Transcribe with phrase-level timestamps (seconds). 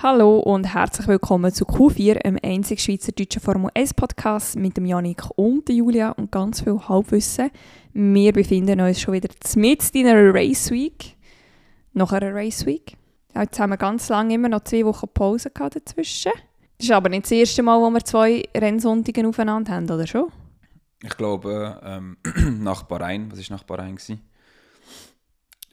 [0.00, 5.24] Hallo und herzlich willkommen zu Q4, einem einzigen schweizerdeutschen Formel 1 Podcast mit dem Janik
[5.34, 7.50] und Julia und ganz viel Halbwissen.
[7.94, 11.16] Wir befinden uns schon wieder mitten in einer Race Week.
[11.94, 12.96] Nach einer Race Week.
[13.34, 16.30] Jetzt haben wir ganz lange immer noch zwei Wochen Pause gehabt dazwischen.
[16.76, 20.30] Das ist aber nicht das erste Mal, wo wir zwei Rennsonntage aufeinander haben, oder schon?
[21.02, 22.18] Ich glaube, ähm,
[22.62, 23.96] nach Bahrain, was war nach Bahrain?
[23.96, 24.20] Gewesen?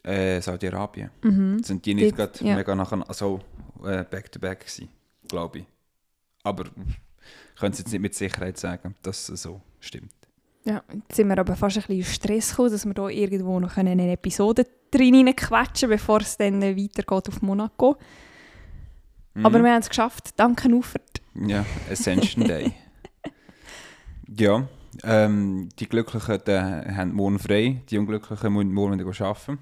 [0.06, 1.10] Äh, Saudi-Arabien.
[1.22, 1.62] Mhm.
[1.64, 2.54] Sind die nicht gerade ja.
[2.54, 3.40] mega nachher, also
[3.84, 4.88] äh, back-to-back gewesen,
[5.26, 5.66] glaube ich.
[6.44, 10.12] Aber ich könnte es jetzt nicht mit Sicherheit sagen, dass es so stimmt.
[10.64, 13.58] Ja, jetzt sind wir aber fast ein bisschen in Stress gekommen, dass wir hier irgendwo
[13.58, 17.96] noch eine Episode drin quetschen bevor es dann weitergeht auf Monaco.
[19.34, 19.46] Mhm.
[19.46, 20.30] Aber wir haben es geschafft.
[20.36, 21.20] Danke, Ufert.
[21.34, 22.72] Ja, Ascension Day.
[24.38, 24.68] ja,
[25.02, 29.58] ähm, die Glücklichen die haben morgen frei, die Unglücklichen müssen morgen wieder arbeiten.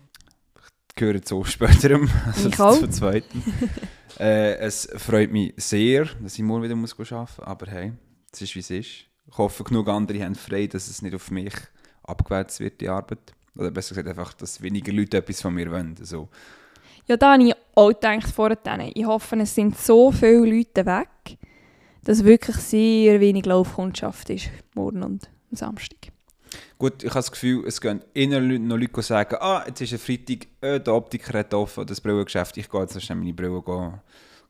[0.97, 3.43] Ich gehöre zu späterem, also Ich zu zweiten.
[4.21, 7.93] äh, es freut mich sehr, dass ich morgen wieder muss arbeiten muss, aber hey,
[8.33, 8.91] es ist wie es ist.
[9.27, 11.53] Ich hoffe, genug andere haben frei, dass es nicht auf mich
[12.05, 13.35] abgewälzt wird, die Arbeit.
[13.57, 15.97] Oder besser gesagt einfach, dass weniger Leute etwas von mir wollen.
[15.99, 16.29] Also,
[17.09, 18.93] Ja, da habe ich auch gedacht vorhin.
[18.95, 21.39] Ich hoffe, es sind so viele Leute weg,
[22.05, 26.14] dass wirklich sehr wenig Laufkundschaft ist, morgen und am Samstag.
[26.79, 29.99] Gut, ich habe das Gefühl, es gehen Leute, noch Leute sagen, ah, jetzt ist ein
[29.99, 33.95] Freitag, äh, der Optiker hat offen, das Brillengeschäft, ich gehe jetzt schnell meine Brille gehen,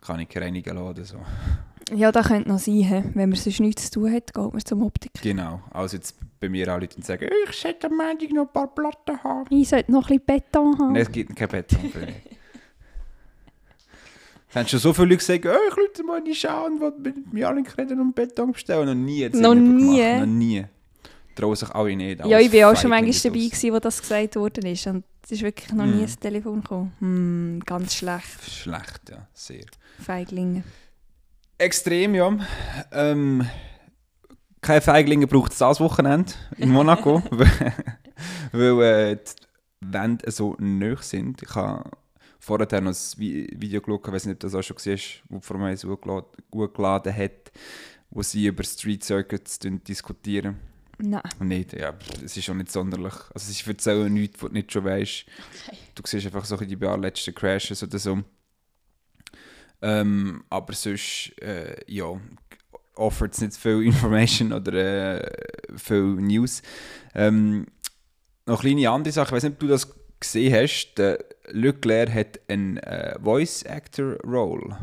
[0.00, 1.16] kann ich reinigen lassen oder so.
[1.94, 4.82] Ja, das könnte noch sein, wenn man sonst nichts zu tun hat, geht man zum
[4.82, 5.20] Optiker.
[5.22, 8.75] Genau, also jetzt bei mir auch Leute sagen, ich sollte am Montag noch ein paar
[8.75, 9.47] Platten haben.
[9.50, 10.92] Ich sollte noch ein bisschen Beton haben.
[10.92, 12.14] Nein, es gibt kein Beton für mich.
[14.48, 16.92] Es haben schon so viele Leute gesagt, oh, ich rufe mal die Schau und will
[17.02, 18.86] mit mir alle reden und Beton bestellen.
[18.86, 19.28] Noch nie.
[19.30, 19.97] Noch nie?
[19.97, 20.20] Gemacht.
[20.20, 20.64] Noch nie.
[21.34, 22.24] Trauen sich alle nicht.
[22.24, 24.86] ja, ich war auch schon manchmal dabei, gewesen, wo das gesagt worden ist.
[24.86, 26.00] Und es ist wirklich noch nie Mhm.
[26.02, 26.92] ins Telefon gekommen.
[27.00, 28.42] Hm, ganz schlecht.
[28.50, 29.64] Schlecht, ja, sehr.
[30.00, 30.62] Feiglinge.
[31.58, 32.36] Extrem, ja.
[32.92, 33.46] Ähm,
[34.60, 37.22] keine Feiglinge braucht es das Wochenende in Monaco,
[38.53, 41.42] weil äh, die Wände so nöch sind.
[41.42, 41.91] Ich habe
[42.38, 45.22] vorher noch ein Vi- Video geschaut, ich weiß nicht, ob das auch schon gesehen hast,
[45.28, 47.53] wo Formel 1 hochgeladen hochgeladen hat,
[48.10, 50.59] wo sie über Street Circuits diskutieren.
[50.99, 51.22] Nein.
[51.41, 51.94] Nicht, ja,
[52.25, 53.15] es ist auch nicht sonderlich.
[53.32, 55.25] Also sie erzählen nichts, was du nicht schon weißt.
[55.94, 58.21] Du siehst einfach so die allerletzten Crashes oder so.
[59.83, 62.19] Ähm, aber sonst, äh, ja,
[62.94, 64.72] offert es nicht viel Information oder
[65.22, 66.62] äh, viel News.
[67.15, 67.66] Ähm,
[68.47, 70.94] noch eine kleine andere Sache, ich weiß nicht, ob du das gesehen hast.
[70.97, 71.19] Der
[71.49, 74.78] Leclerc hat einen äh, Voice Actor Role.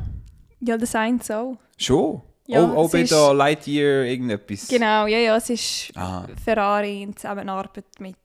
[0.60, 1.58] Ja, das eins auch.
[1.78, 2.22] Schon?
[2.52, 4.68] Ja, der Lightyear irgendetwas?
[4.68, 8.16] Genau, ja, ja, es ist Ah, Ferrari in Zusammenarbeit mit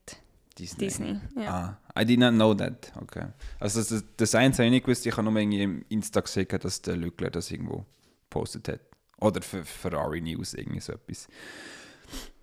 [0.59, 0.79] Disney.
[0.87, 1.21] Disney.
[1.37, 1.79] Ja.
[1.95, 2.93] Ah, I did not know that.
[3.01, 3.27] Okay.
[3.61, 6.49] Also das, das eins habe ich nicht gewusst, ich habe nur irgendwie im Insta gesehen,
[6.61, 7.85] dass der Lückler das irgendwo
[8.29, 8.81] gepostet hat.
[9.21, 11.29] Oder für Ferrari News, irgendwie so etwas.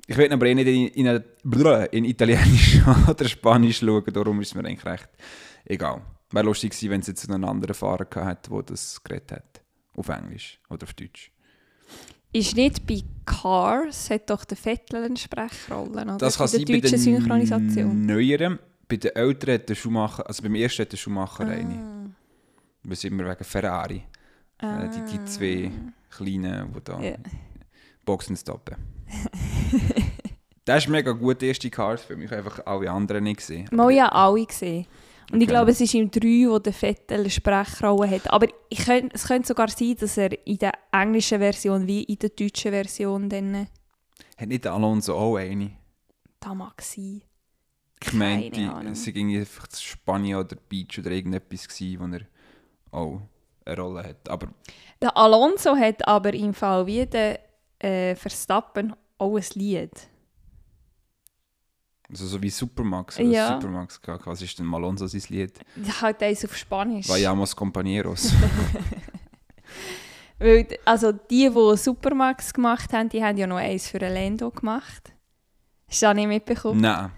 [0.05, 1.23] Ich will aber eh nicht in, in,
[1.91, 5.09] in Italienisch oder Spanisch schauen, darum ist mir eigentlich recht
[5.65, 6.01] egal.
[6.31, 9.61] Wäre lustig gewesen, wenn es jetzt einen anderen Fahrer gehabt hätte, der das geredet hat.
[9.95, 11.31] Auf Englisch oder auf Deutsch.
[12.33, 16.17] Ist nicht bei Cars, hat doch der Vettel eine Sprechrolle, oder?
[16.17, 18.05] Das kann sein der bei den Synchronisation.
[18.05, 18.59] neueren.
[18.87, 21.73] Bei den älteren hat der Schumacher, also beim ersten hat der Schumacher eine.
[21.75, 22.09] Ah.
[22.83, 24.03] Wir sind immer wegen Ferrari.
[24.59, 25.71] Äh, die, die zwei
[26.09, 27.15] kleinen, die da Ja.
[28.05, 28.75] Boxen stoppen.
[30.65, 32.23] das ist mega gut, der erste Cars-Film.
[32.23, 33.69] Ich habe einfach alle anderen nicht gesehen.
[33.71, 34.85] Mal ja alle gesehen.
[35.33, 35.53] Und ich Okay.
[35.55, 38.31] glaube, es ist im 3, wo der Vettel eine Sprechrolle hat.
[38.31, 42.19] Aber ich könnt, es könnte sogar sein, dass er in der englischen Version wie in
[42.19, 43.67] der deutschen Version dann
[44.37, 45.71] Hat nicht der Alonso auch eine?
[46.39, 47.23] da mag sein.
[47.99, 48.91] Ich Ahnung.
[48.91, 52.21] es war einfach das Spanien oder Beach oder irgendetwas, gewesen, wo er
[52.91, 53.21] auch
[53.65, 54.29] eine Rolle hat.
[54.29, 54.49] Aber
[55.01, 57.39] Der Alonso hat aber im Fall wie der
[57.79, 59.91] äh, Verstappen auch ein Lied.
[62.09, 63.19] Also so wie Supermax.
[63.19, 63.53] oder Ja.
[63.53, 63.99] Supermax.
[64.25, 65.59] Was ist denn Alonso sein Lied?
[66.01, 67.07] Halt eins auf Spanisch.
[67.09, 68.33] Vayamos compañeros.
[70.39, 75.13] Weil, also die, die Supermax gemacht haben, die haben ja noch eins für Lando gemacht.
[75.87, 76.81] Hast du das nicht mitbekommen?
[76.81, 77.11] Nein.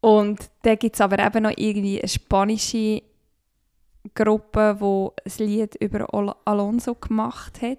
[0.00, 3.02] Und dann gibt es aber eben noch irgendwie eine spanische
[4.14, 7.78] Gruppe, die ein Lied über Al Alonso gemacht hat.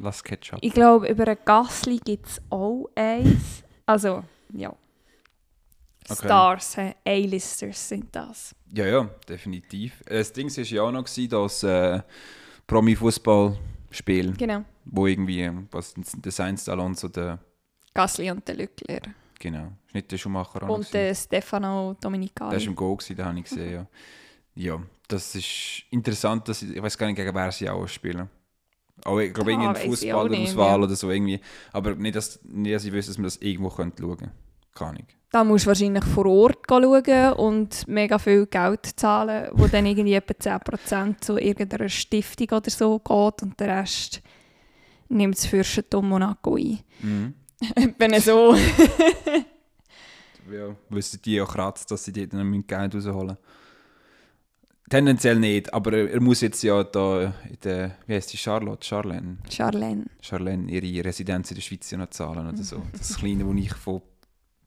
[0.00, 0.58] Lass Ketchup.
[0.62, 3.62] Ich glaube, über einen Gasly gibt es auch eins.
[3.86, 4.22] Also,
[4.52, 4.74] ja.
[6.12, 6.26] Okay.
[6.26, 6.76] Stars?
[7.06, 8.54] A-Listers sind das.
[8.72, 10.00] Ja, ja, definitiv.
[10.06, 12.00] Äh, Das Ding war ja auch noch, dass äh,
[12.66, 14.64] Promi-Fußball-Spiel, Genau.
[14.84, 17.38] wo irgendwie, was der Sainz Alonso, der,
[17.94, 19.08] Gasly und der Leclerc.
[19.38, 22.64] genau, ist nicht der Schumacher auch Und der Stefano Der war Dominicali.
[22.64, 23.86] im Go, gewesen, den habe ich gesehen, ja.
[24.54, 28.28] Ja, das ist interessant, dass ich, ich weiß gar nicht, gegen wer sie auch spielen.
[29.04, 30.84] Auch, ich glaube, Ah, irgendwie auch nicht, Fußballauswahl ja.
[30.84, 31.40] oder so irgendwie.
[31.72, 34.34] Aber nicht, dass, nicht, dass ich wüsste, dass man das irgendwo könnte schauen könnte.
[34.80, 35.06] Keine Ahnung.
[35.32, 40.14] Da musst du wahrscheinlich vor Ort schauen und mega viel Geld zahlen, wo dann irgendwie
[40.14, 44.22] etwa 10% zu irgendeiner Stiftung oder so geht und der Rest
[45.08, 46.80] nimmt das Fürstentum Monaco ein.
[47.00, 47.34] Mhm.
[47.98, 48.56] Wenn so.
[50.50, 53.36] Ja, wissen die auch kratzt, dass sie dort noch Geld rausholen.
[54.88, 58.84] Tendenziell nicht, aber er er muss jetzt ja da in der, wie heißt die, Charlotte,
[58.84, 60.06] Charlene, Charlene.
[60.20, 62.82] Charlene ihre Residenz in der Schweiz ja noch zahlen oder so.
[62.90, 64.02] Das kleine, wo ich von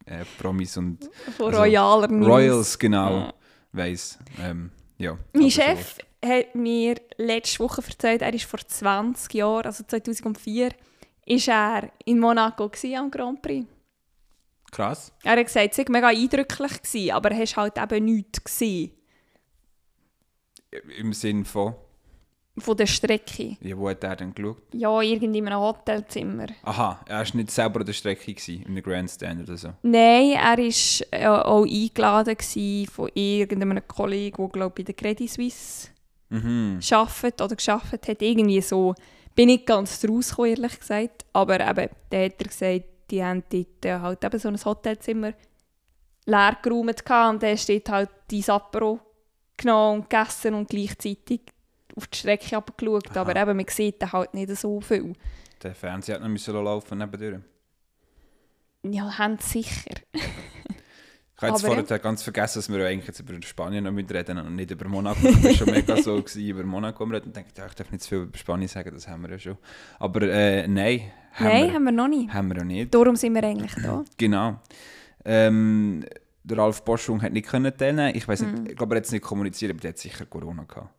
[0.05, 2.27] äh, Promis und Von Also, Royaler News.
[2.27, 3.33] Royals genau Ja.
[3.71, 4.19] weiss.
[4.39, 9.83] Ähm, ja, Mein Chef hat mir letzte Woche erzählt, er ist vor 20 Jahren, also
[9.85, 10.71] 2004,
[11.25, 13.65] ist er in Monaco am Grand Prix.
[13.65, 13.73] so.
[14.71, 15.11] Krass.
[15.23, 18.91] Er hat gesagt, es war mega eindrücklich, gewesen, aber er hast halt eben nichts gesehen
[20.97, 21.75] Im Sinn von,
[22.57, 23.57] von der Strecke.
[23.61, 24.61] ja, wo hat er denn geschaut?
[24.73, 26.47] Ja, irgendwie in einem Hotelzimmer.
[26.63, 29.69] Aha, er war nicht selber an der Strecke, gewesen, in einem Grandstand oder so.
[29.81, 35.89] Nein, er war äh, auch eingeladen von irgendeinem Kollegen, der glaube bei der Credit Suisse
[36.29, 36.79] Mhm.
[36.91, 38.21] arbeitet oder geschafft hat.
[38.21, 38.95] Irgendwie so.
[39.35, 41.25] Bin nicht ganz rausgekommen, ehrlich gesagt.
[41.33, 45.33] Aber eben, dann hat er gesagt, die haben dort äh, halt eben so ein Hotelzimmer
[46.25, 48.99] leer geräumt und dann steht halt die Apero
[49.57, 51.41] genommen und gegessen und gleichzeitig
[51.95, 53.11] auf die Strecke abgeschaut.
[53.11, 53.21] Aha.
[53.21, 55.13] Aber eben, man sieht dann halt nicht so viel.
[55.61, 57.41] Der Fernseher hat noch müssen laufen nebendurch.
[58.83, 59.95] Ja, haben sicher.
[60.11, 64.55] Ich habe jetzt vorher ganz vergessen, dass wir eigentlich jetzt über Spanien noch reden und
[64.55, 65.27] nicht über Monaco.
[65.27, 68.03] Ich war schon mega so gewesen, über Monaco reden und dachte, ja, ich darf nicht
[68.03, 69.57] zu viel über Spanien sagen, das haben wir ja schon.
[69.99, 72.33] Aber äh, nein, haben, Nein, wir, haben wir noch nicht.
[72.33, 72.93] haben wir ja nicht.
[72.93, 74.03] Darum sind wir eigentlich da.
[74.17, 74.59] Genau.
[75.25, 76.05] Ähm,
[76.43, 78.15] der Ralf Boschung hat nicht können teilnehmen.
[78.15, 80.63] Ich weiß nicht, ich glaube, er hat es nicht kommuniziert, aber der hat sicher Corona
[80.63, 80.89] gehabt.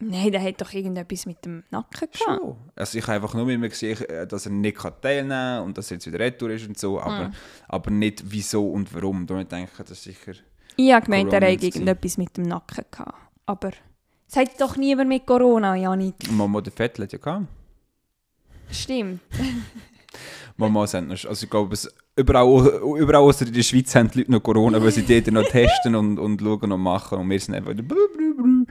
[0.00, 2.18] Nein, der hat doch irgendetwas mit dem Nacken gehabt.
[2.18, 2.56] Schon.
[2.74, 3.96] Also ich habe einfach nur immer gesehen,
[4.28, 7.28] dass er nicht teilnehmen kann und dass er jetzt wieder retour ist und so, aber,
[7.28, 7.34] Mhm.
[7.68, 9.26] aber nicht wieso und warum.
[9.26, 10.32] Da denke ich, das ist sicher...
[10.76, 11.64] Ich habe gemeint, er gewesen.
[11.64, 13.14] irgendetwas mit dem Nacken gehabt.
[13.46, 13.70] Aber
[14.28, 16.16] es hat doch niemand mit Corona, Janik.
[16.32, 17.46] Mama der Vettel hat ja gehabt.
[18.70, 19.20] Stimmt.
[20.56, 24.18] Mama sind noch, also ich glaube, es, überall, überall außer in der Schweiz haben die
[24.18, 27.40] Leute noch Corona, weil sie dort noch testen und, und schauen und machen und wir
[27.40, 28.64] sind einfach wieder brü, brü,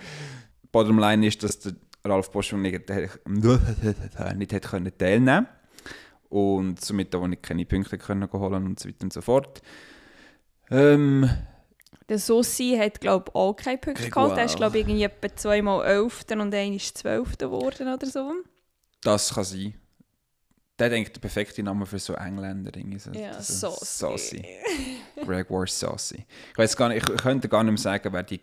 [0.73, 0.79] brü.
[0.83, 1.73] Bottom line ist, dass der
[2.05, 2.89] Ralf Boschung nicht,
[3.27, 5.47] nicht hat können teilnehmen
[6.29, 9.61] und somit auch nicht keine Punkte können holen und so weiter und so fort.
[10.71, 11.29] Ähm,
[12.09, 14.37] Der Sossi hat, glaube ich, auch keine Punkte geholt.
[14.37, 18.33] Er ist, glaube ich, irgendwie etwa zweimal Elfter und einer ist Zwölfter geworden oder so.
[19.01, 19.73] das kann sein.
[20.79, 22.71] Der denkt der perfekte Name für so Engländer.
[22.97, 23.69] So, Ja, so.
[23.79, 24.43] Saucy.
[25.23, 26.25] Gregor Saucy.
[26.51, 28.41] Ich weiß gar nicht, ich könnte gar nicht mehr sagen, wer die,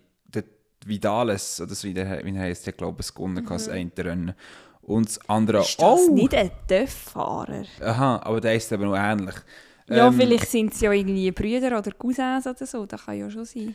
[0.87, 3.91] Vidales oder so wie der, wie er heißt, der glaube ich gewonnen hat, das eine
[3.99, 4.35] Rennen.
[4.83, 5.63] Und das andere Mhm.
[5.65, 6.15] Ist das oh!
[6.15, 7.65] nicht ein Töfffahrer?
[7.81, 9.37] Aha, aber der ist eben noch ähnlich.
[9.89, 12.87] Ja, Ähm, vielleicht sind es ja irgendwie Brüder oder Cousins oder so.
[12.87, 13.75] Das kann ja schon sein.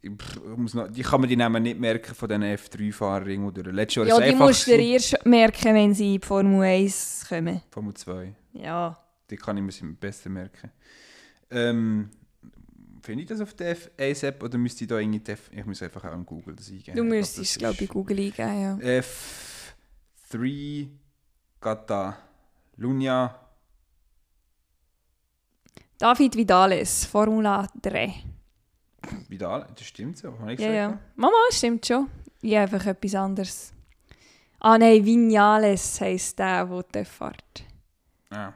[0.00, 0.10] ich
[0.56, 3.66] muss noch, die kann man die Namen nicht merken von diesen F3-Fahrern irgendwo durch.
[3.74, 7.26] Letztes Jahr Ja, die musst du dir erst merken, wenn sie in die Formel 1
[7.28, 7.60] kommen.
[7.70, 8.34] Formel 2.
[8.52, 8.96] Ja.
[9.28, 10.70] Die kann ich mir besser merken.
[11.50, 12.10] Ähm,
[13.08, 15.80] Finde ich das auf der F1-App oder müsste ich da irgendwie die F ich muss
[15.82, 16.94] einfach auch in Google das eingeben.
[16.94, 19.00] Du Ich müsstest, das glaube ich, Google eingeben, ja.
[20.30, 20.88] F3
[21.58, 23.40] Catalunya.
[25.96, 28.12] David Vidales, Formula 3.
[29.26, 30.38] Vidal, das stimmt so.
[30.38, 30.92] Habe ich Ja, gesagt?
[30.92, 30.98] ja.
[31.16, 32.10] Mama, stimmt schon.
[32.42, 33.72] Ja, einfach etwas anderes.
[34.60, 37.64] Ah nein, Vinales heisst der, der fährt.
[38.28, 38.52] Ah.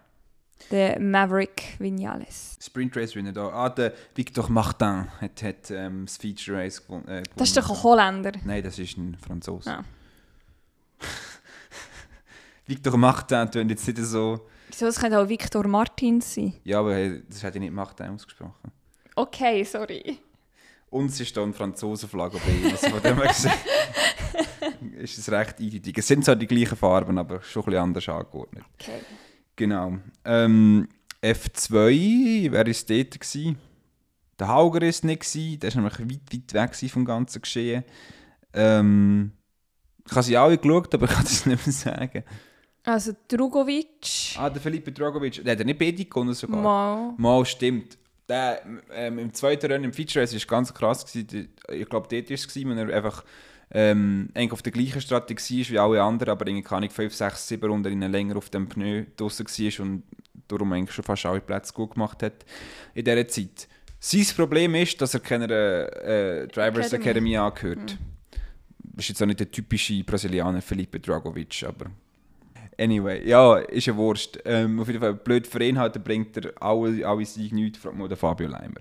[0.70, 2.56] Der Maverick Vinales.
[2.60, 3.48] Sprint Race Winner da.
[3.48, 7.06] Ah, der Victor Martin hat, hat ähm, das Feature Race gewonnen.
[7.08, 7.82] Äh, Das ist doch ein.
[7.82, 8.32] Holländer.
[8.44, 9.70] Nein, das ist ein Franzose.
[9.70, 9.84] Ah.
[12.66, 14.46] Victor Martin tönt jetzt nicht so.
[14.68, 16.54] Wieso, es könnte auch Victor Martins sein.
[16.64, 18.72] Ja, aber hey, das hätte ich nicht Martin ausgesprochen.
[19.14, 20.18] Okay, sorry.
[20.88, 22.70] Und es ist da eine Franzosenflagge bei ihm.
[22.70, 23.30] Also von dem her
[25.00, 25.98] ist es recht eindeutig.
[25.98, 28.64] Es sind zwar die gleichen Farben, aber schon ein bisschen anders angeordnet.
[28.78, 29.00] Okay.
[29.56, 29.98] Genau.
[30.24, 30.88] Ähm,
[31.22, 33.20] F2, wer war dort?
[33.20, 33.58] Gewesen?
[34.38, 35.60] Der Hauger war es nicht, gewesen.
[35.60, 37.84] der war nämlich weit, weit weg vom ganzen Geschehen.
[38.54, 39.32] Ähm,
[40.06, 42.24] ich habe sie alle geschaut, aber ich kann das nicht mehr sagen.
[42.84, 44.36] Also Drugovic.
[44.36, 46.60] Ah, der Felipe Drogovic, der hat ja nicht beide gewonnen sogar.
[46.60, 47.14] Mal.
[47.16, 47.96] Mal stimmt.
[48.28, 51.04] Der, ähm, Im zweiten Rennen im Feature Race war ganz krass.
[51.04, 51.54] Gewesen.
[51.68, 53.24] Ich glaube, dort war es, wenn er einfach
[53.74, 57.14] ähm, eigentlich auf der gleichen Strategie ist wie alle anderen, aber irgendwie kann ich 5,
[57.14, 60.02] 6, 7 Runden länger auf dem Pneu draussen war und
[60.48, 62.44] darum eigentlich schon fast alle Plätze gut gemacht hat
[62.94, 63.68] in dieser Zeit.
[63.98, 67.34] Sein Problem ist, dass er keiner äh, Drivers Academy.
[67.34, 67.98] Academy, angehört.
[68.96, 71.86] Ist jetzt auch nicht der typische Brasilianer Felipe Dragovic, aber.
[72.78, 74.38] Anyway, ja, ist ja Wurst.
[74.44, 77.96] Ähm, auf jeden Fall, blöd für ihn halt, bringt er alle, alle Siege nichts, fragt
[77.96, 78.80] mal den Fabio Leimer.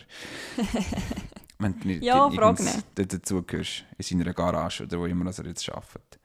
[1.62, 2.28] Wenn du nicht Ja,
[2.96, 6.20] dazugehörst, in seiner Garage oder wo immer das er jetzt arbeitet.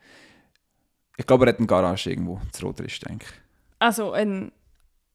[1.18, 3.32] Ich glaube, er hat eine Garage irgendwo, zu Rotrist, denke ich.
[3.78, 4.50] Also, ein,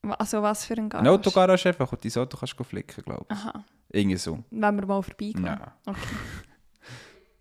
[0.03, 1.09] also was für ein Garage?
[1.09, 3.35] Eine Autogarage einfach, wo du dein Auto kannst flicken, glaube ich.
[3.35, 4.43] Aha, Irgendwie so.
[4.51, 5.45] wenn wir mal vorbeigehen.
[5.45, 5.75] Ja.
[5.85, 5.99] Okay.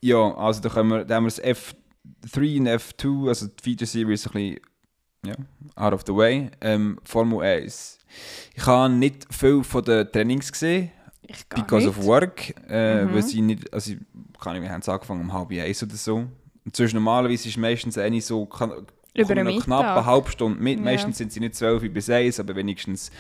[0.03, 3.87] Ja, also da, können wir, da haben wir das F3 und F2, also die Feature
[3.87, 4.61] Series, ein bisschen
[5.27, 5.35] ja,
[5.77, 6.51] out of the way.
[6.63, 7.99] Ähm, Formel 1.
[8.55, 10.91] Ich habe nicht viel von den Trainings gesehen,
[11.31, 11.99] Ich gar because nicht.
[11.99, 12.55] of work.
[12.69, 13.15] Äh, Mhm.
[13.15, 13.99] weil sie nicht, also, ich
[14.41, 16.17] kann nicht, wir haben es angefangen um halb eins oder so.
[16.65, 20.05] Und sonst normalerweise ist meistens eine so, kann, Über eine Mittag.
[20.05, 20.79] halbe Stunde mit.
[20.79, 20.85] Ja.
[20.85, 23.11] Meistens sind sie nicht 12 bis 1, aber wenigstens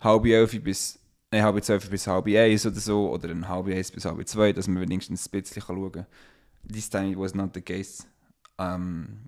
[0.00, 0.98] halb elf bis
[1.30, 4.52] nein, halb zwölf bis halb eins oder so, oder ein halb eins bis halb zwei,
[4.52, 6.06] dass man wenigstens ein bisschen schauen kann.
[6.70, 8.04] This time it was not the case.
[8.58, 9.24] Um,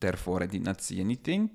[0.00, 1.50] therefore I did not see anything.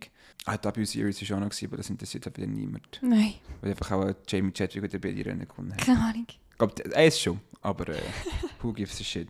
[0.46, 3.00] Ah, die W-Series war auch noch, aber das interessiert wieder niemand.
[3.02, 5.86] Nein, Weil einfach auch Jamie Chadwick oder bei Rennen gewonnen hat.
[5.86, 6.26] keine Ahnung.
[6.30, 8.02] Ich glaube, er ist schon, aber äh,
[8.62, 9.30] who gives a shit.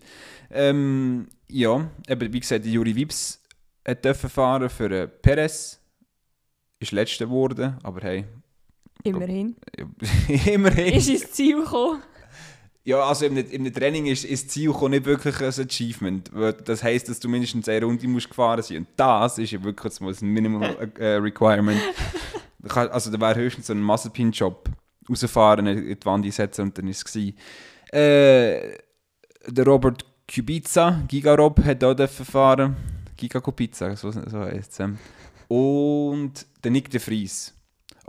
[0.50, 3.42] Ähm, ja, eben, wie gesagt, Juri Wips
[3.88, 5.80] hat dürfen fahren für äh, Perez.
[6.80, 8.26] Ist letzter geworden, aber hey,
[9.04, 9.56] Immerhin.
[10.46, 10.94] immerhin.
[10.94, 12.02] Ist ins Ziel gekommen.
[12.90, 16.32] Ja, also im, im Training ist, ist das Ziel nicht wirklich ein Achievement.
[16.66, 20.00] Das heisst, dass du mindestens eine Runde musst gefahren sein Und das ist ja wirklich
[20.02, 21.80] ein Minimal äh, Requirement.
[22.62, 24.70] Da kann- Also da wäre höchstens so ein Mazepin-Job
[25.10, 27.38] rausfahren, in die Wand einsetzen und dann ist es gewesen.
[27.94, 28.78] Äh,
[29.48, 30.04] der Robert
[30.34, 32.76] Kubica, Gigarob, hat auch fahren.
[33.16, 34.80] Giga Kubica, so, so heisst es.
[34.80, 34.98] ähm.
[35.48, 37.54] Und der Nick de Vries.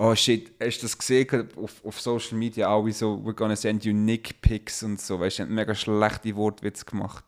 [0.02, 2.74] Oh shit, hast du das gesehen auf, auf Social Media?
[2.74, 5.20] Alle so, we're gonna send you Nick Pics und so.
[5.20, 7.22] Weißt du, mega schlechte Wortwitze gemacht.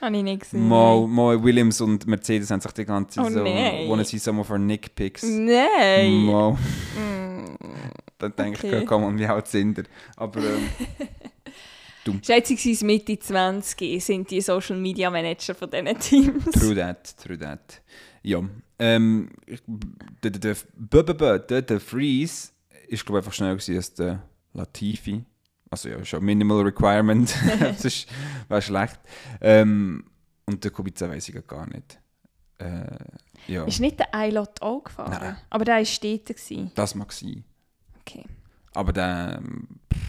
[0.00, 0.66] Habe ich nicht gesehen.
[0.66, 3.88] Mo, Mo Williams und Mercedes haben sich die ganze Zeit Oh so, nein.
[3.88, 5.22] wanna see some of our Nick Pics.
[5.22, 6.24] Nein.
[6.24, 6.58] Mo.
[6.96, 7.56] Mm.
[8.18, 8.78] Dann denke Okay.
[8.80, 9.84] ich, komm on, wie alt sind ihr?
[10.16, 10.68] Aber ähm,
[12.24, 16.44] Schätzungsweise Mitte 20 sind die Social Media Manager von diesen Teams.
[16.58, 17.80] true that, true that.
[18.22, 18.40] Ja,
[18.80, 19.28] ähm,
[20.24, 22.50] der, der, der, der, der, der Freeze
[22.88, 24.22] ist glaube ich einfach schneller gewesen als der
[24.54, 25.24] Latifi.
[25.70, 28.08] Also ja, schon Minimal Requirement, das ist,
[28.48, 28.98] wäre schlecht.
[29.40, 30.04] Ähm,
[30.46, 32.00] und der Kubica weiß ich gar nicht.
[32.58, 32.86] Äh,
[33.46, 35.10] ja, Ist nicht der Eilot auch gefahren?
[35.12, 35.36] Nein.
[35.48, 36.72] Aber der war gewesen.
[36.74, 37.44] das mag sein.
[38.00, 38.24] Okay.
[38.74, 40.00] Aber der, ähm, pff,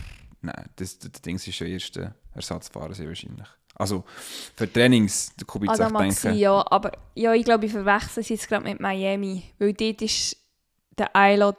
[0.41, 3.47] nein, das, das, Ding ist schon erste Ersatzfahrer sehr wahrscheinlich.
[3.75, 4.03] Also
[4.55, 6.63] für Trainings, der Kubica, mag denke, sein, ja.
[6.69, 9.43] Aber ja, ich glaube, ich verwechsel es jetzt gerade mit Miami.
[9.59, 10.37] Weil dort ist
[10.97, 11.57] der Eilot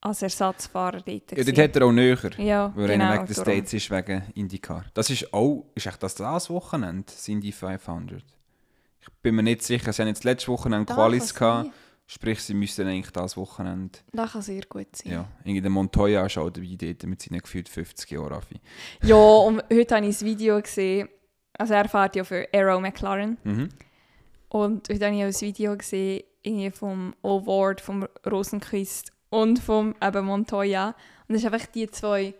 [0.00, 1.32] als Ersatzfahrer dort.
[1.36, 2.18] ja, dort hat er auch näher.
[2.38, 3.04] ja, Weil genau.
[3.06, 3.34] einer wegen der.
[3.42, 4.84] States ist, wegen IndyCar.
[4.94, 8.22] Das ist auch, ist echt das das Wochenende, das Indy 500?
[9.00, 11.70] Ich bin mir nicht sicher, sie haben jetzt letztes Wochenende Da Qualis gehabt,
[12.06, 15.12] sprich sie müssten eigentlich das Wochenende, Das kann sehr gut sein.
[15.12, 18.40] ja, irgendwie der Montoya ist auch dabei dort mit seinen gefühlt 50 Jahren.
[19.02, 21.08] Ja, und heute habe ich ein Video gesehen.
[21.58, 23.38] Also er fährt ja für Aero McLaren.
[23.44, 23.68] Mhm.
[24.48, 29.94] Und heute habe ich auch ein Video gesehen irgendwie vom Award, vom Rosenquist und vom
[30.00, 30.94] eben Montoya.
[31.28, 32.34] Und es ist einfach die zwei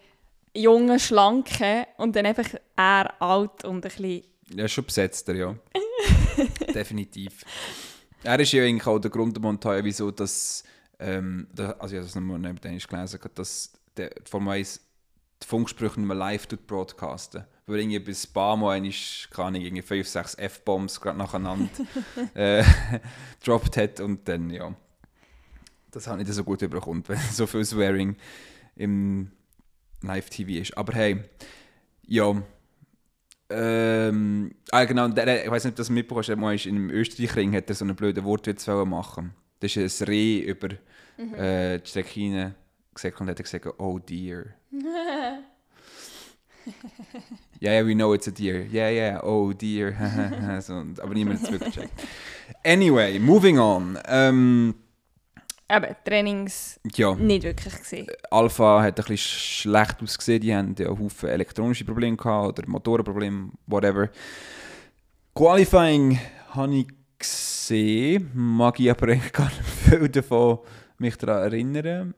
[0.55, 4.23] jungen, schlanken und dann einfach er alt und ein bisschen...
[4.55, 5.57] Ja, schon besetzt er, ja.
[6.75, 7.45] Definitiv.
[8.23, 10.63] Er ist ja eigentlich auch der Grund der Montoya, wieso das,
[10.99, 14.81] ähm, da, also ich habe das nochmal neben Dänisch gelesen, dass der die Formel 1
[15.43, 17.45] die Funksprüche nicht mehr live tut broadcasten.
[17.67, 18.91] Weil irgendwie bis mal einmal,
[19.31, 21.69] keine irgendwie 5, 6 F-Bombs gerade nacheinander
[22.35, 22.63] äh,
[23.41, 24.75] gedroppt hat und dann, ja.
[25.91, 28.17] Das ich nicht so gut überkommt, wenn so viel Swearing
[28.77, 29.33] im
[30.03, 30.77] Live-TV ist.
[30.79, 31.25] Aber hey,
[32.07, 32.41] ja.
[33.49, 36.77] Ähm, ah, genau, der, ich weiß nicht, ob du das mitbekommst, er mal ist in
[36.77, 39.35] einem Österreichring hat er so einen blöden Wortwitz machen.
[39.61, 40.69] Das ist ein Reh über
[41.19, 42.55] äh, die Strecke hinein
[42.95, 44.45] gesagt und hat er gesagt, oh dear.
[47.61, 48.67] Ja, ja, we know it's a deer.
[48.67, 49.93] Ja, ja, oh dear.
[50.61, 52.03] so, aber niemand hat es wirklich gecheckt.
[52.65, 53.99] Anyway, moving on.
[54.07, 54.75] Ähm,
[55.69, 57.15] Eben, Trainings ja.
[57.17, 58.07] nicht wirklich gesehen.
[58.31, 60.41] Alpha hat ein bisschen schlecht ausgesehen.
[60.41, 64.09] Die haben ja Haufen elektronische Probleme gehabt oder Motorenprobleme, whatever.
[65.35, 66.21] Qualifying
[66.51, 66.87] habe ich
[67.19, 70.61] gesehen, mag ich aber eigentlich gar nicht viel davon
[70.99, 72.15] mich daran erinnern.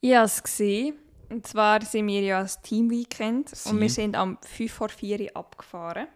[0.00, 0.94] Ich habe es gesehen.
[1.30, 3.70] Und zwar sind wir ja als Team-Weekend Sie.
[3.70, 6.08] und wir sind am 5 vor 4 Uhr abgefahren.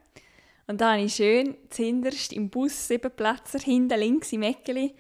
[0.67, 4.95] Und da habe ich schön zuhinterst im Bus sieben Plätze, hinten links im Eckeli,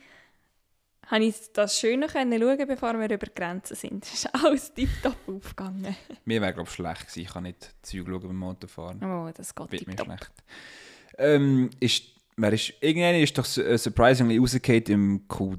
[1.07, 4.05] habe ich das schöner können schauen, bevor wir über die Grenzen sind.
[4.05, 5.97] Es ist alles tiptop aufgegangen.
[6.25, 7.21] Mir wäre, glaube ich, schlecht gewesen.
[7.21, 9.03] Ich kann nicht Zeug schauen beim Motorfahren.
[9.05, 10.33] Oh, das geht Wird mir schlecht.
[11.19, 12.05] Ähm, ist,
[12.37, 15.59] wer ist, irgendeiner ist doch äh, surprisingly rausgefallen im Q1.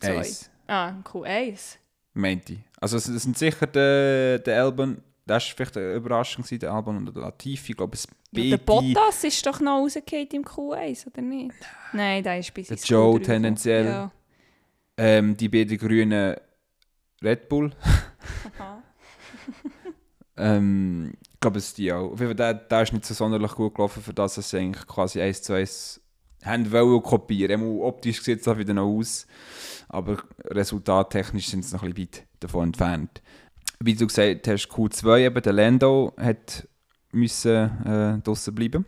[0.00, 0.48] Zwei.
[0.66, 1.76] Ah, Q1.
[2.20, 2.58] Meinte ich.
[2.80, 6.72] Also es, es sind sicher der, der Albon, das war vielleicht eine Überraschung, gewesen, der
[6.72, 10.44] Albon und der Latifi, ich glaube es Ja, der Bottas ist doch noch rausgefallen im
[10.44, 11.54] Q1, oder nicht?
[11.92, 13.22] Nein, der ist bis Der Joe Q3 gekommen.
[13.24, 13.84] tendenziell.
[13.86, 14.10] Ja.
[14.96, 16.36] ähm, die beiden grünen
[17.22, 17.70] Red Bull.
[20.36, 22.12] Ähm, ich glaube, es ist die auch.
[22.12, 24.86] Auf jeden Fall, der, der ist nicht so sonderlich gut gelaufen, für das sie eigentlich
[24.86, 26.00] quasi eins zu eins
[26.44, 27.60] haben wollen kopieren.
[27.60, 29.26] Einmal optisch sieht es auch wieder noch aus,
[29.88, 33.22] aber resultattechnisch sind sie noch ein bisschen weit davon entfernt.
[33.80, 36.68] Wie du gesagt hast, Q2 eben, der Lando hat
[37.12, 38.86] müssen äh, draussen bleiben.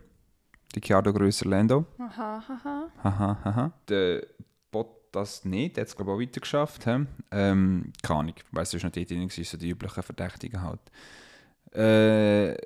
[0.74, 1.86] Der Chiaro grösser Lando.
[1.98, 2.88] Aha, aha.
[3.02, 3.72] Haha, haha.
[3.88, 4.26] Der
[4.70, 6.84] Bottas nicht, der hat es glaube ich auch weiter geschafft.
[6.84, 7.04] he?
[7.30, 10.80] Ähm, keine Ahnung, ich weiss, es war noch dort drin, so die üblichen Verdächtigen halt.
[11.74, 12.56] Äh,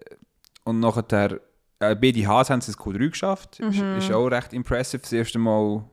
[0.65, 1.41] und nachher,
[1.81, 3.61] äh, beide Haas haben es ins Q3 geschafft.
[3.61, 3.97] Ist, Mhm.
[3.99, 5.03] ist auch recht impressive.
[5.03, 5.85] Das erste Mal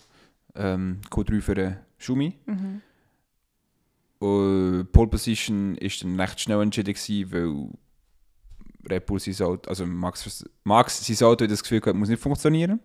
[0.55, 2.37] ähm, Q3 für den Schumi.
[2.45, 2.81] Mhm.
[4.19, 7.69] Und Pole Position ist dann recht schnell entschieden gewesen, weil
[8.89, 12.21] Red Bull sein Auto, also Max, Max sein Auto hat das Gefühl gehabt, muss nicht
[12.21, 12.79] funktionieren.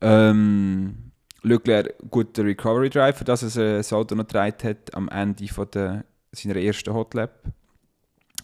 [0.00, 1.12] Ähm,
[1.42, 5.68] Leclerc guter Recovery Drive, für das er das Auto noch getragen hat am Ende von
[5.72, 7.44] der, seiner ersten Hot Lap.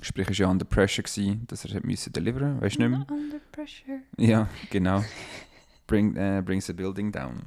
[0.03, 3.07] Sprich, er war ja under pressure, gewesen, dass er müssen deliveren weißt du nicht mehr?
[3.11, 4.01] Under pressure.
[4.17, 5.05] Ja, genau.
[5.87, 7.43] Bring, äh, brings the building down.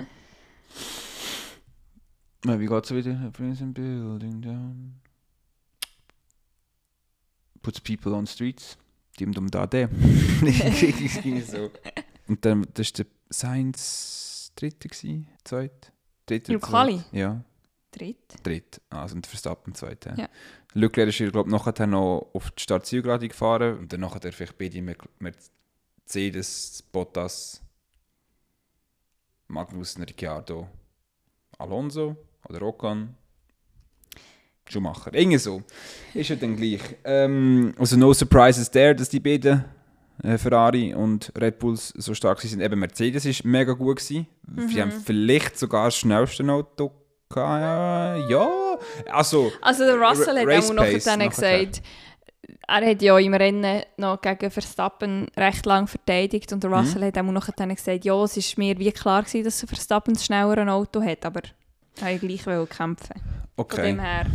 [2.45, 3.31] Äh, Wie geht's wieder?
[3.31, 4.99] Brings the building down.
[7.61, 8.77] Puts people on streets.
[9.19, 9.87] Dim dum da de.
[11.45, 11.71] so.
[12.27, 15.91] Und dann, das war der Sainz dritte, gewesen, zweit.
[16.25, 16.61] Dritte, Im.
[16.61, 17.03] Quali?
[17.11, 17.43] Ja,
[17.91, 18.17] Dritt.
[18.43, 18.81] dritt.
[18.89, 20.05] Also und Verstappen zweit.
[20.17, 20.27] Ja.
[20.73, 24.81] Leclerc ist, glaube ich, nachher noch auf die Startzielgerade gefahren und dann nachher vielleicht beide
[24.81, 27.61] Mer- Mercedes, Bottas,
[29.47, 30.67] Magnussen, Ricciardo,
[31.59, 32.15] Alonso
[32.49, 33.15] oder Ocon,
[34.67, 35.13] Schumacher.
[35.13, 35.61] Irgendwie so.
[36.13, 36.81] Ist ja dann gleich.
[37.03, 39.65] Ähm, also no surprises there, dass die beiden
[40.23, 42.61] äh, Ferrari und Red Bulls so stark sind.
[42.61, 44.25] Eben Mercedes ist mega gut gewesen.
[44.69, 46.91] Sie haben vielleicht sogar das schnellste Auto
[47.29, 48.29] gehabt.
[48.29, 48.62] Ja,
[49.11, 51.81] also Also der Russell hat Race auch noch dann gesagt,
[52.67, 56.77] er hat ja im Rennen noch gegen Verstappen recht lang verteidigt und der Mhm.
[56.77, 60.13] Russell hat auch noch dann gesagt, ja, es ist mir wie klar gewesen, dass Verstappen
[60.13, 61.41] das schnellere Auto hat, aber
[62.01, 63.21] er wollte gleich kämpfen.
[63.55, 63.83] Von okay.
[63.83, 64.25] dem her,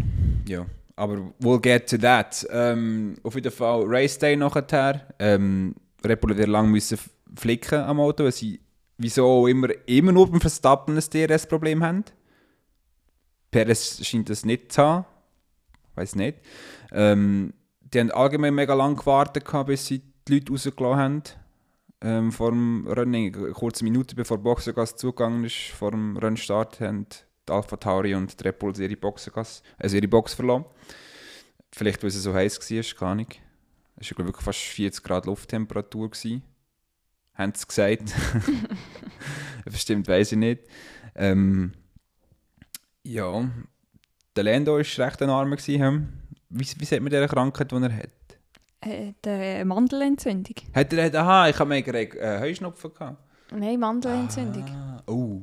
[0.47, 2.47] Ja, aber we'll get to that.
[2.51, 5.03] Ähm, auf jeden Fall Race Day nachher.
[5.19, 6.99] Ähm, Red Bull hat lange müssen
[7.35, 8.61] flicken am Auto, weil sie
[8.99, 12.05] wieso immer, immer nur beim Verstappen ein DRS-Problem haben.
[13.51, 15.05] Perez scheint das nicht zu haben.
[15.95, 16.39] Weiß nicht.
[16.93, 21.23] Ähm, die haben allgemein mega lange gewartet, bis sie die Leute rausgelassen haben.
[22.01, 27.07] Ähm, vor dem Rennen, eine kurze Minute bevor Boxengas zugegangen ist, vor dem Rennstart, haben
[27.49, 30.65] die Alpha Tauri und die Red Bulls ihre, Boxengas, also ihre Box verloren.
[31.73, 33.27] Vielleicht, weil es so heiß war, keine Ahnung.
[33.97, 36.11] Es war glaub ich, wirklich fast 40 Grad Lufttemperatur.
[36.11, 36.43] Gewesen.
[37.35, 38.03] Haben sie gesagt.
[39.65, 40.63] Bestimmt weiß ich nicht.
[41.15, 41.73] Ähm,
[43.09, 43.51] ja,
[44.37, 45.57] der Lando war recht ein Armer.
[45.57, 46.13] gewesen?
[46.51, 48.11] Wie, wie sagt man diese Krankheit, die er hat?
[48.81, 50.55] äh, die Mandelentzündung.
[50.75, 53.19] Hat er, aha, ich habe mega äh, Heuschnupfen gehabt.
[53.53, 54.65] Nein, Mandelentzündung.
[54.69, 55.43] Ah, oh.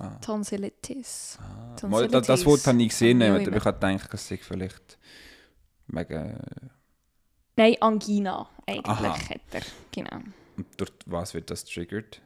[0.00, 0.16] Ah.
[0.20, 1.38] Tonsillitis.
[1.40, 1.76] Ah.
[1.76, 2.12] Tonsillitis.
[2.12, 3.56] Das, das Wort habe ich gesehen, aber immer.
[3.56, 4.98] ich habe gedacht, es sei vielleicht
[5.88, 6.40] wegen...
[7.56, 9.18] Nein, Angina eigentlich Aha.
[9.18, 9.62] hat er.
[9.90, 10.18] Genau.
[10.56, 12.22] Und durch was wird das triggert?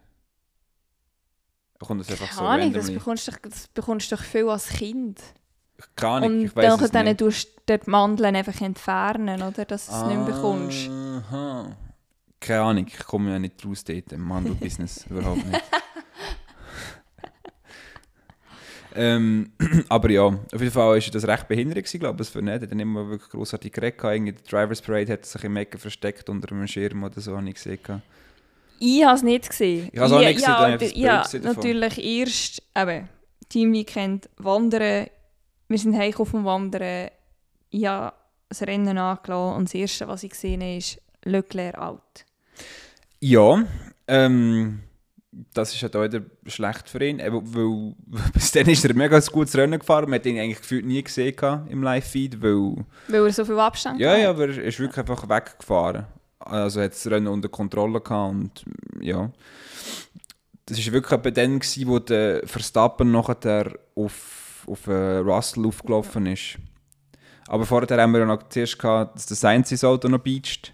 [1.87, 4.69] Kommt das einfach so Keine Ahnung, das bekommst, du, das bekommst du doch viel als
[4.69, 5.21] Kind.
[5.97, 7.19] Keine Ahnung, Und ich weiß dann, es dann nicht.
[7.19, 9.65] tust du die Mandeln einfach entfernen, oder?
[9.65, 10.89] Dass du es nicht mehr bekommst.
[10.89, 11.77] Aha.
[12.41, 15.63] Keine Ahnung, ich komme ja nicht raus dort im Mandelbusiness, überhaupt nicht.
[18.95, 19.53] ähm,
[19.89, 22.53] aber ja, auf jeden Fall war das recht behindert, glaube ich, für nicht.
[22.53, 24.03] Er hat dann immer wirklich grossartig geredet.
[24.03, 27.49] Irgendwie Die Drivers Parade hat sich im Ecken versteckt unter einem Schirm oder so, habe
[27.49, 28.03] ich gesehen.
[28.85, 29.89] Ich habe es nicht gesehen.
[29.93, 33.09] Ich habe es auch nicht gesehen, Ja, ich ja, ja gesehen natürlich erst eben,
[33.49, 35.07] Teamweekend wandern.
[35.69, 37.11] Wir sind heim dem Wandern.
[37.71, 38.13] Ich habe
[38.49, 42.25] das Rennen angelassen und das Erste, was ich gesehen habe, ist Leclerc out.
[43.21, 43.65] Ja,
[44.09, 44.81] ähm,
[45.55, 47.95] das ist halt auch wieder schlecht für ihn, weil
[48.33, 50.11] bis dann ist er ein mega gutes Rennen gefahren.
[50.11, 51.37] Man hat ihn eigentlich gefühlt nie gesehen
[51.69, 55.29] im Live-Feed, weil Weil er so viel Abstand Ja, ja, aber er ist wirklich einfach
[55.29, 56.07] weggefahren.
[56.45, 58.65] Also hat das Rennen unter Kontrolle gehabt und
[59.01, 59.31] ja.
[60.67, 66.59] das war wirklich dann, gewesen, wo der Verstappen nachher auf, auf äh, Russell aufgelaufen ist.
[67.49, 70.73] Aber vorher haben wir ja noch zuerst gehabt, dass der Sainz sein Auto noch beacht.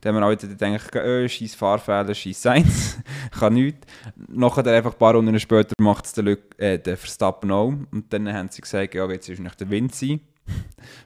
[0.00, 2.98] Dann haben wir alle gedacht, oh, scheiß Fahrfehler, scheiß Sainz,
[3.38, 3.86] kann nichts.
[4.28, 7.74] Nachher einfach ein paar Runden später macht es Lück, äh, der Verstappen auch.
[7.90, 10.20] Und dann haben sie gesagt, ja, jetzt ist nicht der Wind sein.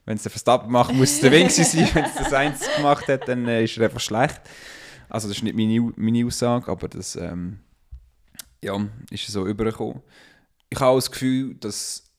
[0.04, 1.88] Wenn es der Verstappen macht, muss es der Wind sein.
[1.92, 4.40] Wenn es der Sainz gemacht hat, dann äh, ist er einfach schlecht.
[5.09, 7.61] Also das ist nicht meine, meine Aussage, aber das ähm,
[8.62, 8.76] ja,
[9.11, 10.02] ist so übergekommen.
[10.70, 12.11] Ich habe auch das Gefühl, dass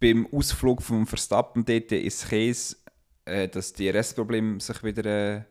[0.00, 2.76] beim Ausflug vom Verstappen dort ins Käse,
[3.24, 5.42] äh, dass die Restproblem sich wieder äh,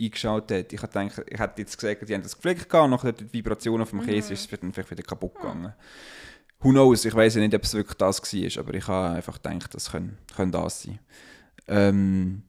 [0.00, 0.72] eingeschaltet hat.
[0.72, 3.90] Ich hätte, ich hätte jetzt gesagt, die haben das gepflegt gehabt, nachher die Vibration auf
[3.90, 4.34] dem Käse mhm.
[4.34, 5.74] ist es vielleicht wieder kaputt gegangen.
[6.62, 9.40] Who knows, ich weiß ja nicht, ob es wirklich das war, aber ich habe einfach
[9.40, 10.98] gedacht, das könnte, könnte das sein.
[11.66, 12.42] Ähm,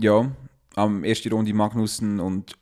[0.00, 0.30] ja,
[0.76, 2.56] am ersten Runde Magnussen und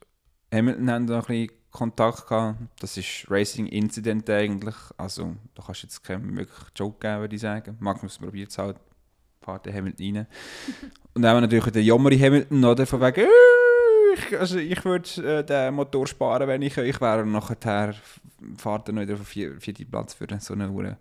[0.52, 2.58] Hamilton haben da ein bisschen Kontakt gehabt.
[2.80, 4.74] Das ist Racing Incident eigentlich.
[4.96, 7.76] Also da kannst du jetzt keinen wirklich Joke geben, würde ich sagen.
[7.80, 8.76] Magnus probiert es halt,
[9.42, 10.26] fährt der Hamilton rein.
[11.14, 13.61] und dann haben wir natürlich den Jammer Hamilton, oder, von wegen, äh,
[14.14, 17.94] ich, also ich würde äh, den Motor sparen, wenn ich, ich wäre nachher,
[18.56, 20.96] fahrt er noch wieder auf den vierten Platz für so einen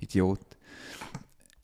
[0.00, 0.40] Idiot.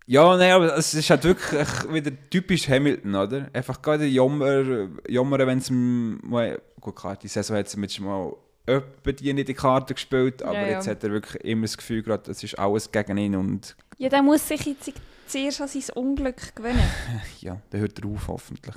[0.06, 3.48] Ja, nein, aber es ist halt wirklich wieder typisch Hamilton, oder?
[3.52, 8.32] Einfach gerade Jammer, Jammer wenn es mal, gut, klar, die Saison hat es mal
[8.66, 10.68] öppe die nicht die Karte gespielt, aber ja, ja.
[10.74, 13.76] jetzt hat er wirklich immer das Gefühl, gerade, das ist alles gegen ihn und...
[13.98, 14.92] Ja, der muss sich jetzt
[15.26, 16.82] zuerst an sein Unglück gewöhnen.
[17.40, 18.76] ja, der hört er auf, hoffentlich.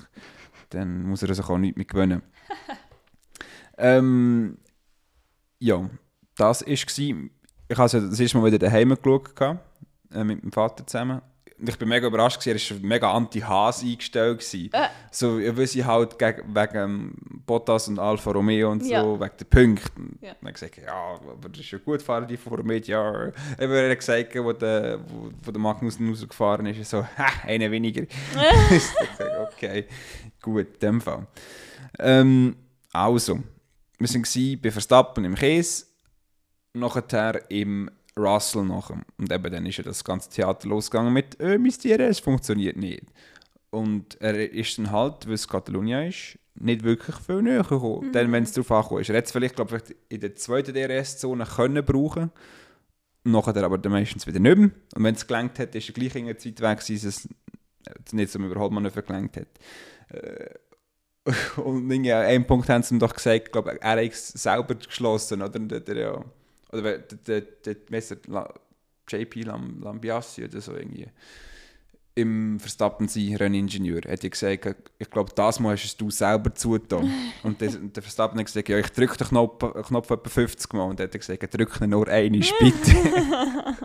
[0.76, 2.22] Dann muss er sich auch nicht mehr gewöhnen.
[3.78, 4.58] ähm,
[5.60, 5.90] ja,
[6.36, 6.68] das war...
[6.68, 11.22] Ich habe also das erste Mal wieder daheim geschaut, äh, mit meinem Vater zusammen
[11.58, 14.54] ich bin mega überrascht, gewesen, er war mega anti-Haas eingestellt.
[14.54, 14.70] Äh.
[15.10, 17.14] So, weil sie halt gegen, wegen
[17.46, 19.20] Bottas und Alfa Romeo und so, ja.
[19.20, 20.20] wegen den Punkten.
[20.22, 20.36] Ja.
[20.42, 23.28] Dann gesagt, ja, aber das ist ja gut, fahren die vor mit ja.
[23.60, 27.72] Eben, er hat gesagt, wo der, wo, wo der Magnus rausgefahren ist, so, ha, einer
[27.72, 28.04] weniger.
[29.54, 29.86] okay,
[30.42, 31.26] gut, in dem Fall.
[32.00, 32.56] Ähm,
[32.92, 33.40] also,
[33.98, 35.86] wir waren bei Verstappen im Käse,
[36.74, 39.02] nachher im Russell nachher.
[39.18, 43.04] Und eben dann ist ja das ganze Theater losgegangen mit «Äh, Mysterie, es funktioniert nicht».
[43.70, 48.08] Und er ist dann halt, weil es Katalonia ist, nicht wirklich viel näher gekommen.
[48.08, 48.12] Mhm.
[48.14, 49.10] Dann, wenn es darauf ankommt.
[49.10, 52.32] Er hätte es vielleicht, glaube ich, in der zweiten DRS-Zone können brauchen
[53.26, 54.70] nachher aber dann meistens wieder nicht mehr.
[54.96, 57.28] Und wenn es gelangt hat, ist er gleich in der Zeit weg, dass es
[58.12, 59.48] nicht zum Überholmanöver gelangt hat.
[60.10, 60.50] Äh,
[61.62, 65.42] und an einem Punkt haben sie ihm doch gesagt, glaube er hat es selber geschlossen,
[65.42, 65.60] oder?
[65.60, 66.26] Der, der, ja
[66.80, 68.54] oder der, der, der
[69.08, 71.08] JP Lam, Lambiassi oder so irgendwie,
[72.16, 77.12] im Verstappen sein Renningenieur, hat ja gesagt, ich glaube, das Mal hast du selber zugetan.
[77.44, 80.84] und der, der Verstappen hat gesagt, ja, ich drücke den Knopf, Knopf etwa 50 Mal.
[80.86, 82.96] Und er hat gesagt, drück ihn nur einmal, bitte.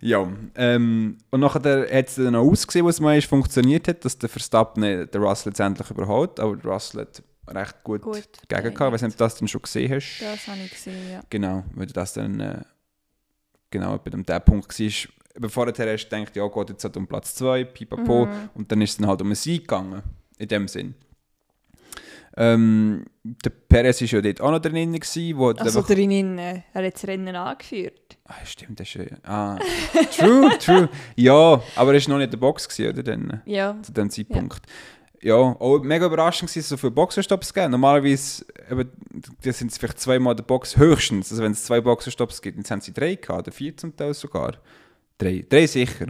[0.00, 4.28] ja, ähm, und nachher hat es dann auch ausgesehen, was mal funktioniert hat, dass der
[4.28, 7.22] Verstappen den Russell letztendlich überholt, aber der Russell hat
[7.54, 8.88] recht gut, gut dagegen gehabt.
[8.88, 10.20] Ich weiß nicht, ob du das dann schon gesehen hast.
[10.20, 11.20] Das habe ich gesehen, ja.
[11.30, 12.60] Genau, weil das dann äh,
[13.70, 17.34] genau bei dem Punkt war, bevor du hast gedacht, ja, geht jetzt halt um Platz
[17.34, 18.50] 2, pipapo, mhm.
[18.54, 20.02] und dann ist es dann halt um einen Sieg gegangen,
[20.38, 20.94] in dem Sinn.
[22.34, 24.92] Ähm, der Perez war ja dort auch noch drin.
[24.92, 28.16] Gewesen, wo also drinnen, er hat das Rennen angeführt.
[28.24, 29.04] Ah, stimmt, das ist ja...
[29.22, 29.58] Ah,
[30.16, 30.88] true, true.
[31.16, 33.02] Ja, aber er war noch nicht in der Box, gewesen, oder?
[33.02, 33.76] Dann, ja.
[33.82, 34.62] Zu dem Zeitpunkt.
[34.66, 34.72] Ja
[35.22, 37.70] ja, auch mega überraschend war es, so viele Boxerstops geben.
[37.70, 38.44] Normalerweise
[39.40, 41.30] sind es vielleicht zweimal der Box höchstens.
[41.30, 44.14] Also wenn es zwei Boxerstops gibt, dann haben sie drei gehabt, oder vier zum Teil
[44.14, 44.58] sogar.
[45.18, 46.06] Drei, drei sicher.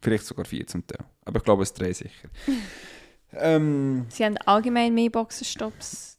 [0.00, 1.06] Vielleicht sogar vier zum Teil.
[1.24, 2.28] Aber ich glaube, es drei sicher.
[3.32, 6.18] ähm, sie haben allgemein mehr Boxerstops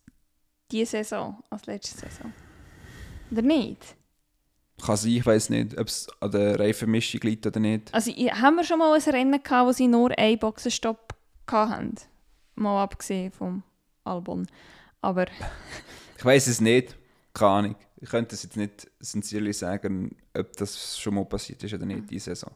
[0.72, 2.34] diese Saison als letzte Saison.
[3.32, 3.96] Oder nicht?
[4.84, 7.94] Kann sein, ich weiß nicht, ob es an der Reifenmischung liegt oder nicht.
[7.94, 11.12] Also haben wir schon mal ein Rennen gehabt, wo sie nur einen Boxenstopp
[11.52, 11.96] hatten.
[12.56, 13.64] Mal abgesehen vom
[14.04, 14.46] Album.
[15.02, 15.26] Aber.
[16.18, 16.96] ich weiß es nicht.
[17.34, 17.76] Keine Ahnung.
[17.98, 22.10] Ich könnte es jetzt nicht sincerely sagen, ob das schon mal passiert ist oder nicht,
[22.10, 22.52] diese Saison.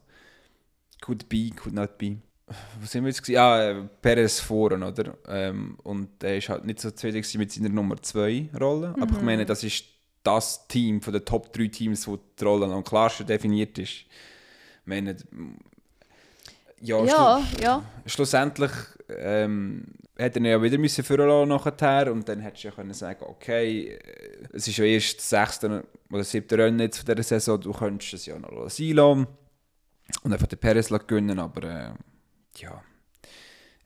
[1.02, 2.18] Could be, could not be.
[2.80, 3.28] Was sind wir jetzt?
[3.28, 5.18] Ja, äh, Perez vorne, oder?
[5.28, 8.94] Ähm, und er ist halt nicht so zufrieden mit seiner Nummer 2 Rolle.
[8.96, 9.04] Mhm.
[9.04, 9.26] Aber ich mhm.
[9.26, 9.86] meine, das ist
[10.24, 13.92] das Team von den Top 3 Teams, wo die Rolle am klarsten definiert ist.
[13.92, 14.08] Ich
[14.86, 15.18] meine,
[16.82, 17.84] ja, ja, ja.
[18.06, 18.72] schlussendlich
[19.10, 19.86] ähm,
[20.18, 23.90] hätte er ja wieder müssen vorlassen nachher und dann hättest du ja können sagen, okay,
[23.94, 27.72] äh, es ist ja erst das sechste oder siebte Rennen jetzt von dieser Saison, du
[27.72, 29.28] könntest es ja noch sein lassen
[30.24, 31.92] und einfach den Perez gewinnen, aber äh,
[32.58, 32.82] ja,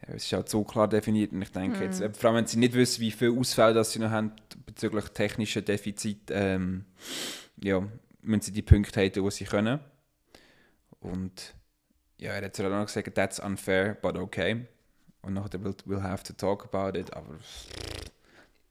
[0.08, 1.84] es ist halt so klar definiert und ich denke Mhm.
[1.84, 4.32] jetzt, äh, vor allem wenn sie nicht wissen, wie viel Ausfälle das sie noch haben
[4.66, 6.86] bezüglich technischen Defizit, ähm,
[7.64, 7.84] ja,
[8.22, 9.80] müssen sie die Punkte haben, die sie können.
[11.00, 11.54] Und
[12.22, 14.66] ja, er hat zwar auch gesagt, that's unfair, but okay.
[15.24, 17.38] Und nachher we'll, we'll have to talk about it, aber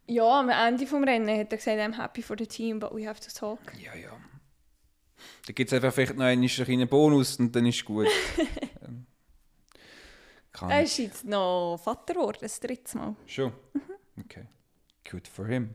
[0.07, 3.07] Ja, am Ende des Rennen hat er gesagt, I'm happy for the team, but we
[3.07, 3.59] have to talk.
[3.79, 4.13] ja, ja.
[5.47, 8.07] Da gibt es einfach vielleicht noch einen kleinen Bonus und dann ist gut.
[8.83, 9.07] Ähm,
[10.53, 13.15] Kann Er ist jetzt noch Vater geworden, das dritte Mal.
[13.27, 13.53] Schon?
[14.19, 14.47] Okay.
[15.09, 15.75] Good for him.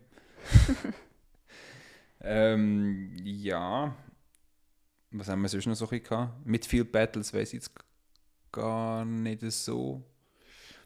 [2.22, 3.96] ähm, ja.
[5.18, 6.46] Was haben wir sonst noch so ein bisschen gehabt?
[6.46, 7.72] Midfield Battles weiß ich jetzt
[8.52, 10.04] gar nicht so.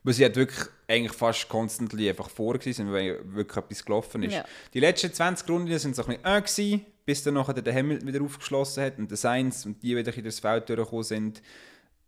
[0.03, 4.33] Weil sie hat wirklich eigentlich fast constantly einfach vor gewesen, weil wirklich etwas gelaufen ist.
[4.33, 4.45] Ja.
[4.73, 8.07] Die letzten 20 Runden sind so ein bisschen äh gewesen, bis dann nachher der Hamilton
[8.07, 11.41] wieder aufgeschlossen hat und der Sainz und die wieder in das Feld durchgekommen sind.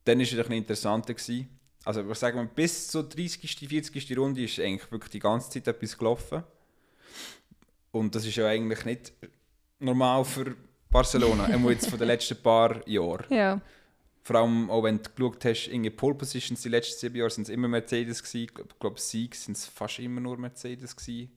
[0.06, 1.50] Dann ist es ein bisschen interessanter gewesen.
[1.84, 3.68] Also ich sage mal, bis zur 30.
[3.68, 4.18] 40.
[4.18, 6.44] Runde ist eigentlich wirklich die ganze Zeit etwas gelaufen.
[7.92, 9.12] Und das ist ja eigentlich nicht
[9.80, 10.56] normal für
[10.92, 13.26] Barcelona, einmal jetzt von den letzten paar Jahren.
[13.30, 13.62] Ja.
[14.24, 17.44] Vor allem auch wenn du geschaut hast, in Pole Positions die letzten sieben Jahre sind
[17.44, 18.44] es immer Mercedes gewesen.
[18.44, 21.32] Ich glaube, Sieg sind es fast immer nur Mercedes gewesen.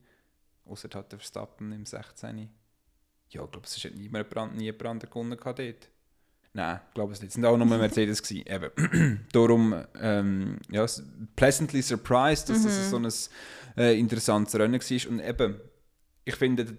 [0.65, 2.49] Außer hat der Verstappen im 16.
[3.29, 5.89] Ja, ich glaube, es hat nie mehr Brand, nie Brand gehabt dort.
[6.53, 7.29] Nein, ich glaube es nicht.
[7.29, 8.45] Es sind auch nur Mercedes gewesen.
[8.47, 9.25] Eben.
[9.31, 10.85] Darum, ähm, ja,
[11.35, 13.07] pleasantly surprised, dass das so ein
[13.77, 15.09] äh, interessantes Rennen war.
[15.09, 15.59] Und eben,
[16.23, 16.77] ich finde,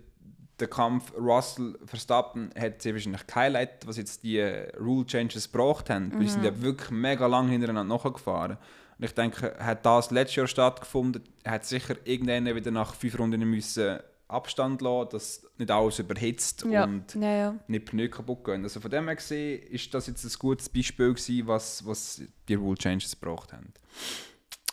[0.58, 6.12] der Kampf Russell-Verstappen hat sehr wahrscheinlich gehighlightet, was jetzt die äh, Rule Changes gebracht haben.
[6.12, 8.56] Weil sie sind ja wirklich mega lang hintereinander nachgefahren.
[8.98, 13.42] Und ich denke, hat das letztes Jahr stattgefunden, hat sicher irgendwann wieder nach fünf Runden
[13.48, 16.84] müssen Abstand lassen, dass nicht alles überhitzt Ja.
[16.84, 17.54] und ja, ja.
[17.68, 18.64] nicht Pneu kaputt gehen.
[18.64, 22.54] Also von dem her gesehen, ist das jetzt ein gutes Beispiel gewesen, was, was die
[22.54, 23.72] Rule Changes gebracht haben.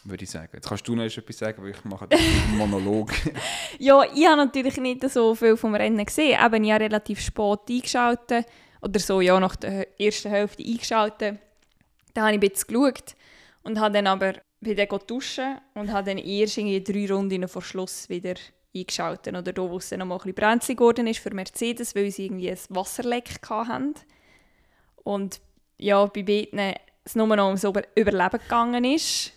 [0.05, 0.49] Würde ich sagen.
[0.53, 3.11] Jetzt kannst du noch etwas sagen, weil ich mache einen Monolog.
[3.79, 6.37] Ja, ich habe natürlich nicht so viel vom Rennen gesehen.
[6.43, 8.45] Eben, ich habe relativ spät eingeschaltet.
[8.81, 11.39] Oder so, ja, nach der ersten Hälfte eingeschaltet.
[12.13, 13.15] Da habe ich ein bisschen geschaut.
[13.63, 18.09] Und habe dann aber wieder duschen und habe dann erst irgendwie drei Runden vor Schluss
[18.09, 18.35] wieder
[18.75, 19.35] eingeschaltet.
[19.35, 22.11] Oder da, wo es dann noch mal ein bisschen brenzlig geworden ist für Mercedes, weil
[22.11, 23.93] sie irgendwie ein Wasserleck hatten.
[25.03, 25.39] Und
[25.77, 26.73] ja, bei beiden
[27.05, 29.31] es nur noch ums Über- Überleben gegangen ist,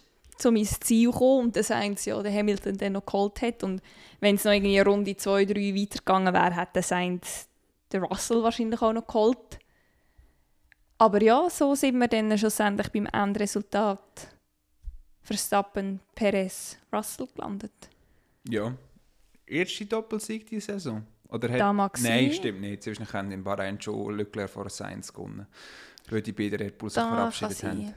[0.45, 3.63] um ins Ziel zu kommen und das eins ja der Hamilton dann noch geholt hat.
[3.63, 3.81] Und
[4.21, 7.49] wenn es noch irgendwie eine Runde 2, 3 weitergegangen wäre, hätte Sainz
[7.93, 9.59] der Russell wahrscheinlich auch noch geholt.
[10.99, 14.29] Aber ja, so sind wir dann schlussendlich beim Endresultat
[15.23, 17.73] Verstappen, Perez, Russell gelandet.
[18.49, 18.75] ja.
[19.49, 21.07] Erste Doppelsieg diese Saison?
[21.29, 22.33] Oder hat, Da mag Nein, sein.
[22.33, 22.83] stimmt nicht.
[22.83, 25.47] Sie haben in Bahrain schon Leclerc vor Sainz gewonnen.
[26.11, 27.95] Weil die beiden Red sich kann verabschiedet haben.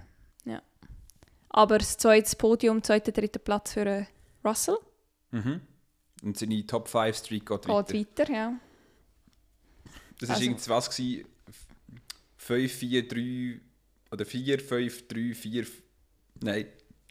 [1.49, 4.05] Aber das zweite Podium, zweiter, dritter Platz für äh,
[4.45, 4.77] Russell.
[5.31, 5.61] Mhm.
[6.23, 7.93] Und seine Top 5 Streak geht Geht weiter.
[7.93, 8.53] weiter, ja.
[10.19, 10.89] Das war Also- irgendwie was?
[10.95, 11.25] gewesen?
[12.37, 13.61] 5, 4, 3
[14.11, 15.65] oder 4, 5, 3, 4.
[16.41, 16.65] Nein.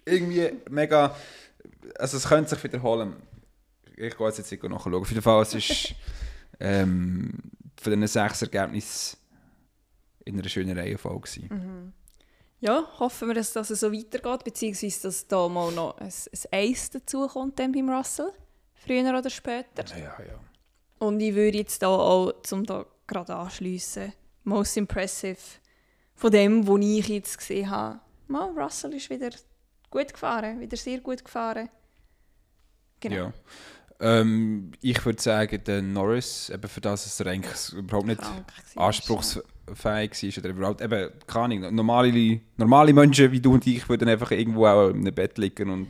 [0.04, 1.14] Irgendwie mega.
[1.98, 3.16] Also, es könnte sich wiederholen.
[3.96, 4.94] Ich gehe jetzt nicht nachschauen.
[4.94, 5.94] Auf jeden Fall, es ist
[6.60, 7.34] ähm,
[7.80, 9.18] von diesen sechs Ergebnissen
[10.24, 11.20] in einer schönen Reihenfolge.
[11.28, 11.92] gewesen.
[12.60, 16.90] Ja, hoffen wir, dass das so weitergeht, beziehungsweise dass da mal noch ein, ein Eis
[16.90, 18.32] dazukommt dann beim Russell,
[18.74, 19.84] früher oder später.
[19.96, 20.40] Ja, ja.
[20.98, 25.38] Und ich würde jetzt da auch, zum da gerade anschliessen, most impressive
[26.14, 28.00] von dem, was ich jetzt gesehen habe.
[28.26, 29.30] Mal, Russell ist wieder
[29.90, 31.68] gut gefahren, wieder sehr gut gefahren.
[33.00, 33.16] Genau.
[33.16, 33.32] Ja.
[34.00, 38.78] Ähm, ich würde sagen, der Norris, eben für das, dass er eigentlich überhaupt nicht ist,
[38.78, 44.08] anspruchsfähig war oder überhaupt, eben, keine Ahnung, normale, normale Menschen wie du und ich würden
[44.08, 45.88] einfach irgendwo auch in einem Bett liegen und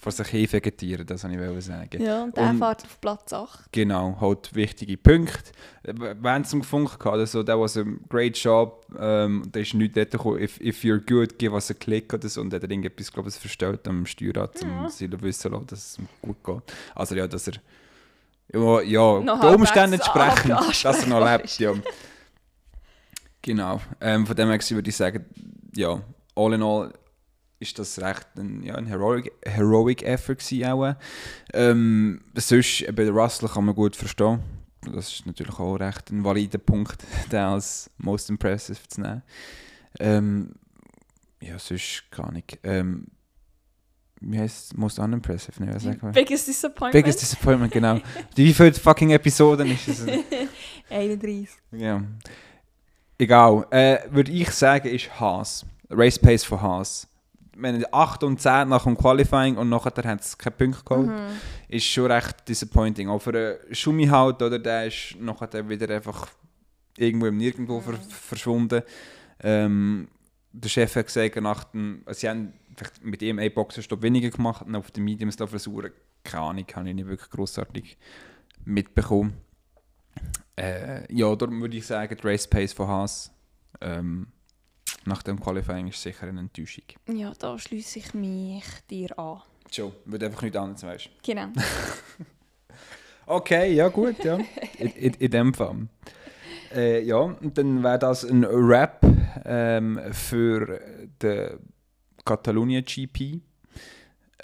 [0.00, 2.02] vor sich hin vegetieren, das wollte ich sagen.
[2.02, 3.72] Ja, und der Und- fährt auf Platz 8.
[3.72, 5.50] Genau, halt wichtige Punkte.
[5.84, 9.74] Äh, Wir haben es zum gefunden, also that was a great job, ähm, da ist
[9.74, 12.62] nichts dort gekommen, if, if you're good, give us a click oder so und hat
[12.62, 14.88] er irgendetwas, glaube ich, verstellt am Steuerrad, um Ja.
[14.90, 16.62] sie wissen lassen, dass es ihm gut geht.
[16.94, 17.54] Also ja, dass er
[18.54, 20.50] ja, ja Noch den Umständen entsprechend,
[20.84, 21.72] dass er noch lebt, ja.
[23.42, 25.24] Genau, ähm, von dem her würde ich sagen,
[25.74, 26.00] ja,
[26.34, 26.92] all in all
[27.58, 30.94] ist das recht ein, ja, ein heroic, heroic Effort gewesen auch.
[31.52, 34.40] Ähm, sonst, den Russell kann man gut verstehen.
[34.92, 39.22] Das ist natürlich auch recht ein valider Punkt, den als most impressive zu nehmen.
[39.98, 40.54] Ähm,
[41.40, 42.58] ja, sonst gar nicht.
[42.62, 43.06] Ähm,
[44.20, 44.76] wie heißt es?
[44.76, 45.62] Most unimpressive?
[45.62, 45.76] Ne?
[46.12, 46.92] Biggest Disappointment.
[46.92, 48.00] Biggest Disappointment, genau.
[48.34, 50.06] Wie viele fucking Episoden ist es?
[50.90, 51.48] 31.
[51.72, 52.02] Ja.
[53.18, 53.66] Egal.
[53.70, 55.66] Äh, Würde ich sagen, ist Haas.
[55.90, 57.06] Race Pace von Haas.
[57.58, 61.40] Wenn 8 und 10 nach dem Qualifying und nachher hat es keine Punkte geholt, Mhm.
[61.68, 63.08] ist schon recht disappointing.
[63.08, 66.28] Auch für Schumi halt, oder, der ist nachher wieder einfach
[66.96, 68.82] irgendwo im Nirgendwo ver verschwunden.
[69.40, 70.08] Ähm,
[70.52, 74.30] der Chef hat gesagt, nach dem, also sie haben vielleicht mit ihm einen Boxenstopp weniger
[74.30, 75.90] gemacht und auf den Mediums da versuchen,
[76.24, 77.98] keine Ahnung, habe ich nicht wirklich grossartig
[78.64, 79.34] mitbekommen.
[80.56, 83.30] Äh, ja, darum würde ich sagen, die Race Pace von Haas
[83.82, 84.28] ähm,
[85.06, 86.84] nach dem Qualifying ist sicher eine Enttäuschung.
[87.12, 89.42] Ja, da schließe ich mich dir an.
[89.70, 91.48] Schon, wird einfach nicht anders, weißt Genau.
[93.28, 94.38] Okay, ja gut, ja.
[94.78, 95.88] In, in, in dem Fall.
[96.72, 99.00] Äh, ja, und dann wäre das ein Rap
[99.44, 100.80] ähm, für
[101.22, 101.58] den
[102.24, 103.40] Catalunya GP.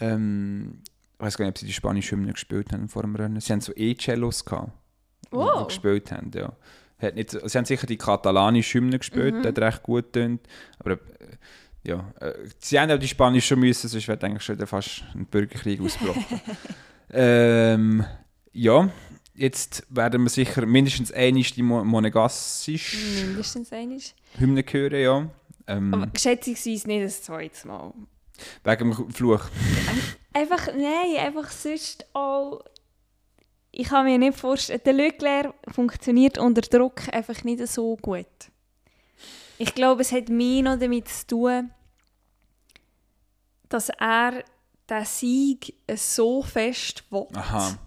[0.00, 0.80] Ähm,
[1.14, 3.40] ich weiß gar nicht, ob sie die spanische Hymne gespielt haben vor dem Rennen.
[3.40, 4.72] Sie haben so E-Cellos gehabt,
[5.26, 5.68] die- die Wow.
[5.68, 6.52] gespielt haben, ja.
[7.02, 9.42] Hat nicht, sie haben sicher die katalanische Hymne gespielt, Mhm.
[9.42, 10.40] die hat recht gut tönt.
[10.78, 10.98] Aber äh,
[11.84, 15.26] ja, äh, sie haben auch die spanische schon müssen, sonst wäre eigentlich schon fast ein
[15.26, 16.40] Bürgerkrieg ausgebrochen.
[17.12, 18.04] ähm,
[18.52, 18.88] ja,
[19.34, 24.14] jetzt werden wir sicher mindestens einmal die Mo monegassische Mindestens eines.
[24.38, 25.30] Hymne hören, ja.
[25.66, 27.92] Ähm, Aber schätzungsweise nicht das zweite Mal.
[28.64, 29.44] wegen dem Fluch.
[30.32, 32.64] Einfach, nein, einfach sonst auch...
[33.72, 38.26] Ich kann mir nicht vorstellen, der Leclerc funktioniert unter Druck einfach nicht so gut.
[39.58, 41.70] Ich glaube, es hat mehr noch damit zu tun,
[43.68, 44.44] dass er
[44.90, 47.26] den Sieg so fest will.
[47.34, 47.78] Aha.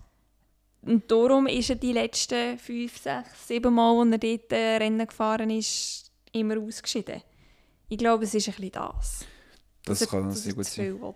[0.82, 5.06] Und darum ist er die letzten fünf, sechs, sieben Mal, als er dort äh, Rennen
[5.08, 7.22] gefahren ist, immer ausgeschieden.
[7.90, 9.26] Ich glaube, es ist ein bisschen das.
[9.84, 11.00] Das Dass er- kann sehr gut sein.
[11.02, 11.14] will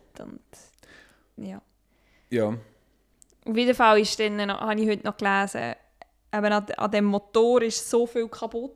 [1.48, 1.62] ja.
[2.30, 2.58] Ja.
[3.50, 5.76] Auf jeden Fall ist dann, habe ich heute noch gelesen,
[6.34, 8.76] eben an, an dem Motor ist so viel kaputt.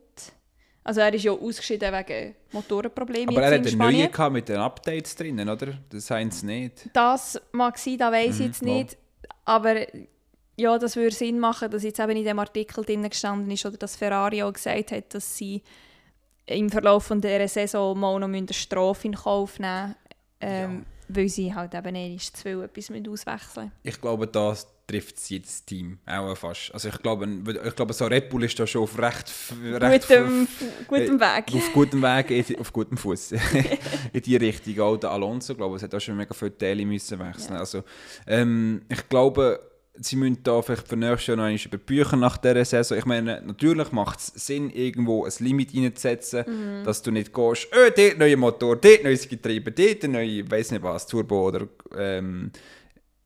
[0.82, 4.48] Also er ist ja ausgeschieden wegen Motorenproblemen Aber er hat in einen neuen gehabt mit
[4.48, 5.78] den Updates drinnen, oder?
[5.88, 6.90] Das haben sie nicht.
[6.92, 8.96] Das mag sein, das weiß ich Mhm, jetzt nicht.
[9.46, 9.76] Aber
[10.56, 13.78] ja, das würde Sinn machen, dass jetzt eben in dem Artikel drin gestanden ist oder
[13.78, 15.62] dass Ferrari auch gesagt hat, dass sie
[16.46, 19.94] im Verlauf von dieser Saison mal noch eine Strafe in Kauf nehmen
[20.40, 25.18] ähm, weil sie halt eben nicht zu viel etwas mit auswechseln Ich glaube, das trifft
[25.28, 25.98] jedes Team.
[26.06, 26.72] Auch fast.
[26.72, 27.26] Also ich glaube,
[27.64, 30.48] ich glaube, so Red Bull ist da schon auf recht, recht Gutem,
[30.86, 31.54] gutem Weg.
[31.54, 33.32] auf gutem Weg, auf gutem Fuß
[34.12, 34.80] in die Richtung.
[34.80, 37.56] Auch der Alonso, glaube ich, hat auch schon mega viele Teile müssen wechseln.
[37.56, 37.82] Also,
[38.26, 39.60] ähm, ich glaube,
[39.96, 42.98] sie müssen da vielleicht für nächstes Jahr noch einmal über Bücher nach dieser Saison.
[42.98, 46.84] Ich meine, natürlich macht es Sinn, irgendwo ein Limit reinzusetzen, Mhm.
[46.84, 50.82] dass du nicht gehst, oh, dort neuer Motor, dort neues Getriebe, dort neue, weiß nicht
[50.82, 52.50] was, Turbo oder ähm,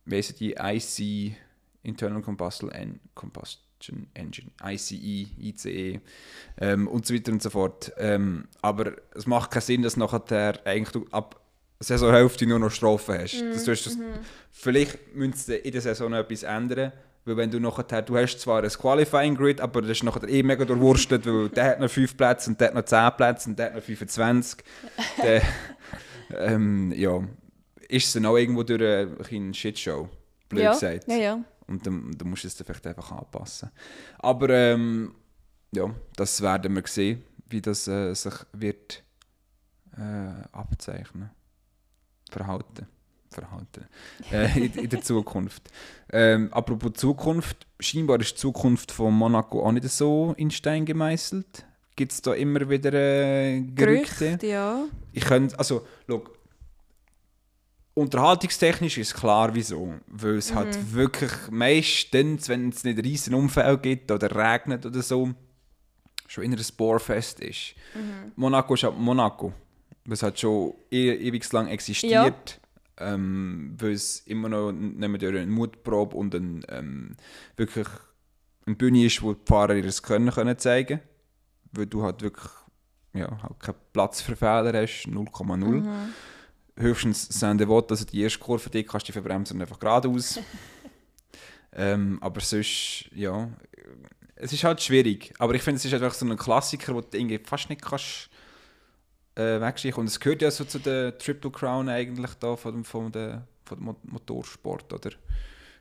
[0.05, 1.37] wie heissen die IC,
[1.83, 6.01] Internal Combustion, En Combustion Engine, ICE, ICE
[6.61, 7.93] ähm, und so weiter und so fort.
[7.97, 11.41] Ähm, aber es macht keinen Sinn, dass nachher eigentlich du ab
[11.81, 13.41] Saisonhälfte nur noch Strafen hast.
[13.41, 13.99] Mhm, Das, du hast das,
[14.51, 16.93] Vielleicht müsste sie in der Saison noch etwas ändern,
[17.25, 20.43] weil wenn du nachher, du hast zwar ein Qualifying Grid, aber das ist nachher eh
[20.43, 23.59] mega durchwurstet, weil der hat noch 5 Plätze und der hat noch 10 Plätze und
[23.59, 24.65] der hat noch 25.
[25.23, 25.43] der,
[26.37, 27.23] ähm, ja,
[27.89, 28.83] ist es dann auch irgendwo durch
[29.31, 30.09] eine Shitshow,
[30.49, 31.09] blöd ja, gesagt.
[31.09, 31.45] ja, ja.
[31.67, 33.71] Und dann, dann musst du es dann vielleicht einfach anpassen.
[34.19, 35.15] Aber ähm,
[35.71, 39.03] ja, das werden wir sehen, wie das äh, sich wird
[39.97, 41.31] äh, abzeichnen.
[42.31, 42.87] Verhalten.
[43.31, 43.87] Verhalten.
[44.33, 45.71] Äh, in, in der Zukunft.
[46.11, 51.67] Ähm, apropos Zukunft, scheinbar ist die Zukunft von Monaco auch nicht so in Stein gemeißelt.
[51.95, 54.25] Gibt es da immer wieder äh, Gerüchte?
[54.25, 54.85] Gerüchte, ja.
[55.13, 56.25] ich könnte, also, schau,
[57.95, 59.95] unterhaltungstechnisch ist klar, wieso.
[60.07, 65.03] Weil es halt wirklich meistens, wenn es nicht ein riesen Unfall gibt oder regnet oder
[65.03, 65.35] so,
[66.29, 67.75] schon in einer Sporfest ist.
[68.37, 69.53] Monaco ist halt Monaco.
[70.09, 72.61] Was hat schon e ewig lang existiert.
[72.97, 77.15] Ähm, weil es immer noch mehr durch eine Mutprobe und ein, ähm,
[77.57, 77.87] wirklich
[78.67, 81.09] eine Bühne ist, wo die Fahrer ihr Können können zeigen können.
[81.73, 82.51] Weil du halt wirklich
[83.13, 85.87] ja, halt keinen Platz für Fehler hast, 0,0.
[86.77, 90.41] Höchstens Saint Devot, also die erste Kurve, die kannst du verbremsen und einfach geradeaus.
[91.73, 93.51] ähm, aber sonst, ja,
[94.37, 95.35] es ist halt schwierig.
[95.39, 98.31] Aber ich finde, es ist einfach so ein Klassiker, wo du irgendwie fast nicht kannst
[99.39, 100.01] äh, wegschicken.
[100.01, 103.47] Und es gehört ja so zu der Triple Crown eigentlich da von dem, von der,
[103.65, 105.11] von dem Mo- Motorsport, oder?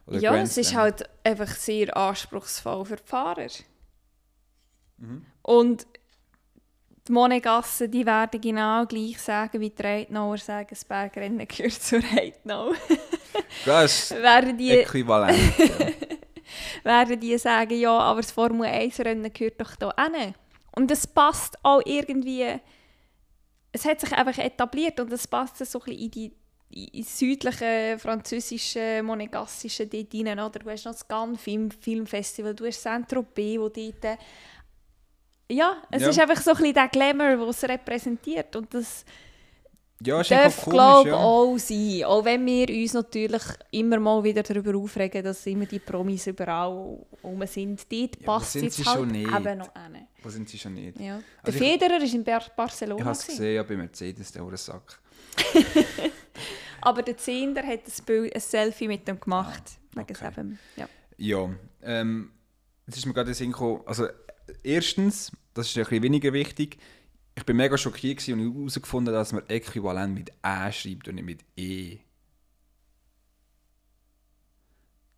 [0.06, 3.48] oder Ja, Grand es ist halt einfach sehr anspruchsvoll für die Fahrer.
[4.98, 5.26] Mhm.
[5.42, 5.88] Und
[7.08, 12.00] die Monegassen, die werden genau gleich sagen, wie die Reitnauer sagen, das Bergrennen gehört zur
[12.16, 12.72] Reitnau.
[13.66, 15.38] Das ist werden, die, äquivalent.
[15.58, 15.88] ja.
[16.84, 20.34] werden die sagen, ja, aber das Formel 1-Rennen gehört doch da hin.
[20.76, 22.46] Und es passt auch irgendwie
[23.78, 26.32] es hat sich einfach etabliert und es passt so ein bisschen in die
[26.70, 30.60] in südlichen französischen, monegassischen dort rein, oder?
[30.60, 34.20] Du hast noch das Cannes Film, Filmfestival, du hast Saint-Tropez, wo dort...
[35.50, 36.10] Ja, es Ja.
[36.10, 39.06] ist einfach so ein bisschen der Glamour, der es repräsentiert und das
[40.04, 41.20] Ja, ist darf, glaube ich, ja.
[41.20, 42.04] auch sein.
[42.06, 43.42] Auch wenn wir uns natürlich
[43.72, 47.80] immer mal wieder darüber aufregen, dass immer die Promis überall rum sind.
[47.92, 50.08] Dort Ja, passt sind jetzt halt eben noch hin.
[50.22, 51.00] Wo sind sie schon nicht?
[51.00, 51.18] Ja.
[51.18, 51.24] Der
[51.54, 53.04] Also ich- Federer war in Bar Ich Barcelona.
[53.06, 55.00] habe es gesehen, ja, bei Mercedes, der Sack.
[56.82, 59.64] Aber der Zehnder hat ein, Bild, ein Selfie mit ihm gemacht.
[59.96, 60.28] Ah, Wegen okay.
[60.28, 60.88] eben, ja.
[61.18, 61.50] Ja,
[61.82, 62.32] ähm,
[62.86, 64.08] jetzt ist mir gerade in den Sinn gekommen, also
[64.64, 66.78] erstens, das ist ein bisschen weniger wichtig,
[67.38, 71.26] ich bin mega schockiert und ich herausgefunden, dass man Äquivalent mit «ä» schreibt und nicht
[71.26, 72.00] mit «e».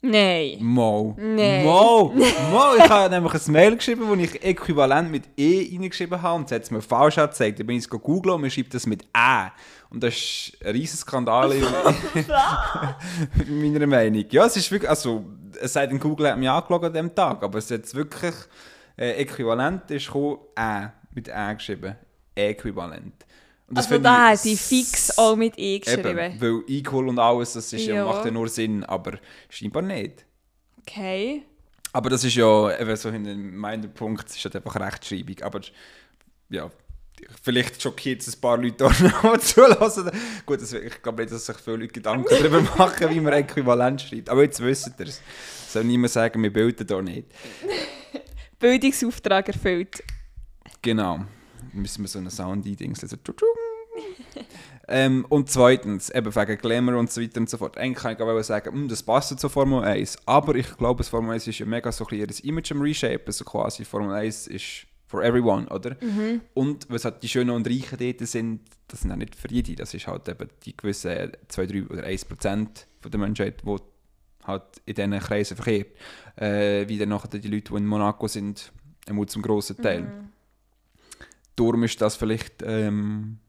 [0.01, 0.57] Nein.
[0.61, 1.15] Mo.
[1.17, 1.63] Nee.
[1.63, 2.13] Mo.
[2.13, 2.75] Mo.
[2.77, 6.51] Ich habe nämlich ein Mail geschrieben, wo ich Äquivalent mit «e» reingeschrieben habe und es
[6.51, 7.59] hat es mir falsch angezeigt.
[7.59, 9.51] Dann bin ich es googeln und man schreibt das mit «ä».
[9.89, 11.63] Und das ist ein riesiger Skandal in,
[13.47, 14.25] in meiner Meinung.
[14.29, 15.25] Ja, es ist wirklich, also,
[15.59, 18.35] es sei denn, Google hat mich angeschaut an diesem Tag, aber es hat wirklich,
[18.97, 21.95] äh, Äquivalent ist gekommen, «ä», mit «ä» geschrieben.
[22.35, 23.25] Äquivalent.
[23.67, 26.17] Und das Also da hat die fix auch mit E geschrieben.
[26.17, 28.03] Eben, weil Equal und alles, das ist ja.
[28.03, 29.19] Macht ja nur Sinn, aber
[29.49, 30.25] scheinbar nicht.
[30.81, 31.43] Okay.
[31.93, 35.39] Aber das ist ja eben so in meinem Punkt, ist halt einfach Rechtschreibung.
[35.41, 35.61] Aber
[36.49, 36.69] ja,
[37.41, 40.09] vielleicht schockiert es ein paar Leute auch noch zulassen.
[40.45, 44.01] Gut, das, ich glaube nicht, dass sich viele Leute Gedanken darüber machen, wie man Äquivalent
[44.01, 44.29] schreibt.
[44.29, 45.21] Aber jetzt wisst ihr es.
[45.67, 47.27] Soll niemand sagen, wir bilden da nicht.
[48.59, 50.03] Bildungsauftrag erfüllt.
[50.81, 51.25] Genau.
[51.73, 53.09] Müssen wir so einen Sound eindingseln.
[53.09, 53.17] So
[54.87, 57.77] ähm, und zweitens, eben wegen Glamour und so weiter und so fort.
[57.77, 60.17] Eigentlich kann ich auch sagen, hm, das passt zur Formel 1.
[60.25, 63.31] Aber ich glaube, das Formel 1 ist ja mega so ein bisschen Image am Reshapen.
[63.31, 65.95] So quasi Formel 1 ist for everyone, oder?
[66.53, 69.75] Und was halt die Schönen und Reichen dort sind, das sind auch nicht für jede.
[69.75, 73.75] Das ist halt eben die gewissen 2, 3 oder 1 Prozent der Menschheit, die
[74.45, 75.87] halt in diesen Kreisen verkehrt.
[76.35, 78.71] Äh, wie dann nachher die Leute, die in Monaco sind,
[79.07, 80.29] einmal zum grossen Teil.
[81.59, 83.39] Darum ist das vielleicht ähm,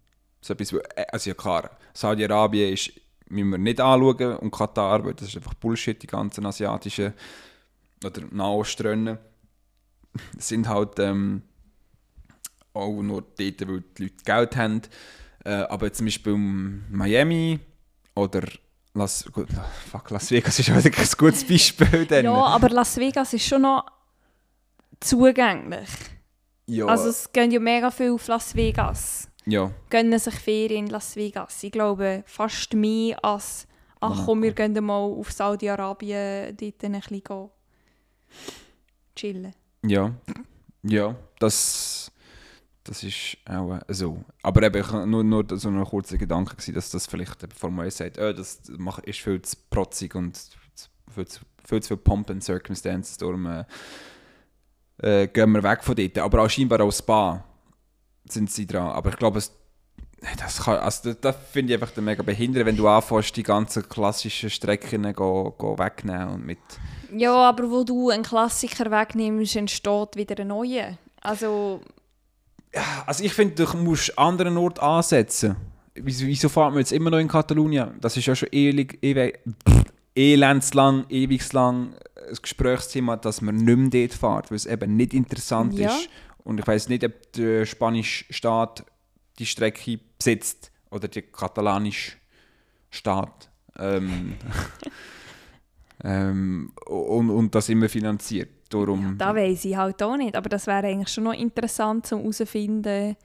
[0.40, 2.92] so etwas, äh, also ja klar, Saudi-Arabien ist,
[3.28, 7.14] müssen wir nicht anschauen und Katar, weil das ist einfach Bullshit, die ganzen asiatischen
[8.04, 9.18] oder Nahostrennen
[10.38, 11.42] sind halt ähm,
[12.72, 14.82] auch nur dort, weil die Leute Geld haben.
[15.44, 17.60] Äh, aber zum Beispiel Miami
[18.14, 18.42] oder
[18.92, 19.48] Las, gut,
[19.90, 22.06] fuck, Las Vegas ist auch wirklich ein gutes Beispiel.
[22.06, 22.24] Dann.
[22.24, 23.86] Ja, aber Las Vegas ist schon noch
[24.98, 25.88] zugänglich.
[26.70, 29.28] Ja, Also es gehen ja mega viel auf Las Vegas.
[29.46, 29.70] ja.
[29.88, 31.62] Gönnen sich Ferien in Las Vegas.
[31.62, 33.66] Ich glaube, fast mehr als
[34.00, 37.50] «Ach komm, wir gehen mal auf Saudi-Arabien dort ein bisschen gehen.
[39.14, 39.54] chillen».
[39.84, 40.14] Ja,
[40.82, 42.10] ja, das,
[42.84, 44.24] das ist auch äh, so.
[44.42, 47.96] Aber eben, ich, nur, nur so ein kurzer Gedanke gewesen, dass das vielleicht Formel 1
[47.96, 48.60] sagt, oh, das
[49.04, 50.38] ist viel zu protzig und
[51.14, 53.64] viel zu, viel zu viel Pomp and Circumstances, darum
[55.02, 56.18] äh, gehen wir weg von dort.
[56.18, 57.44] Aber auch scheinbar auch Spa
[58.24, 58.88] sind sie dran.
[58.88, 59.52] Aber ich glaube, es
[60.38, 63.88] das, kann, also das, das finde ich einfach mega behindert, wenn du anfängst, die ganzen
[63.88, 66.58] klassischen Strecken go, go wegnehmen und mit...
[67.16, 70.98] Ja, aber wo du einen Klassiker wegnimmst, entsteht wieder ein neuer.
[71.22, 71.80] Also,
[73.06, 75.56] Also ich finde, du musst einen anderen Ort ansetzen.
[75.94, 77.92] Wieso, wieso fahren wir jetzt immer noch in Katalonien?
[78.00, 79.40] Das ist ja schon ewig, ewig,
[80.14, 81.94] elendslang, ewigslang
[82.30, 85.94] ein Gesprächsthema, dass man nicht mehr dort fährt, weil es eben nicht interessant Ja.
[85.94, 86.08] ist.
[86.44, 88.84] Und ich weiß nicht, ob der spanische Staat
[89.38, 92.12] die Strecke besitzt oder der katalanische
[92.90, 93.50] Staat.
[93.78, 94.34] Ähm,
[96.04, 98.48] ähm, und, und das immer finanziert.
[98.70, 100.36] Darum, da weiß ich halt auch nicht.
[100.36, 103.16] Aber das wäre eigentlich schon noch interessant, um herauszufinden,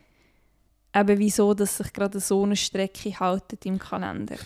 [0.96, 4.38] eben wieso dass sich gerade so eine Strecke haltet im Kalender.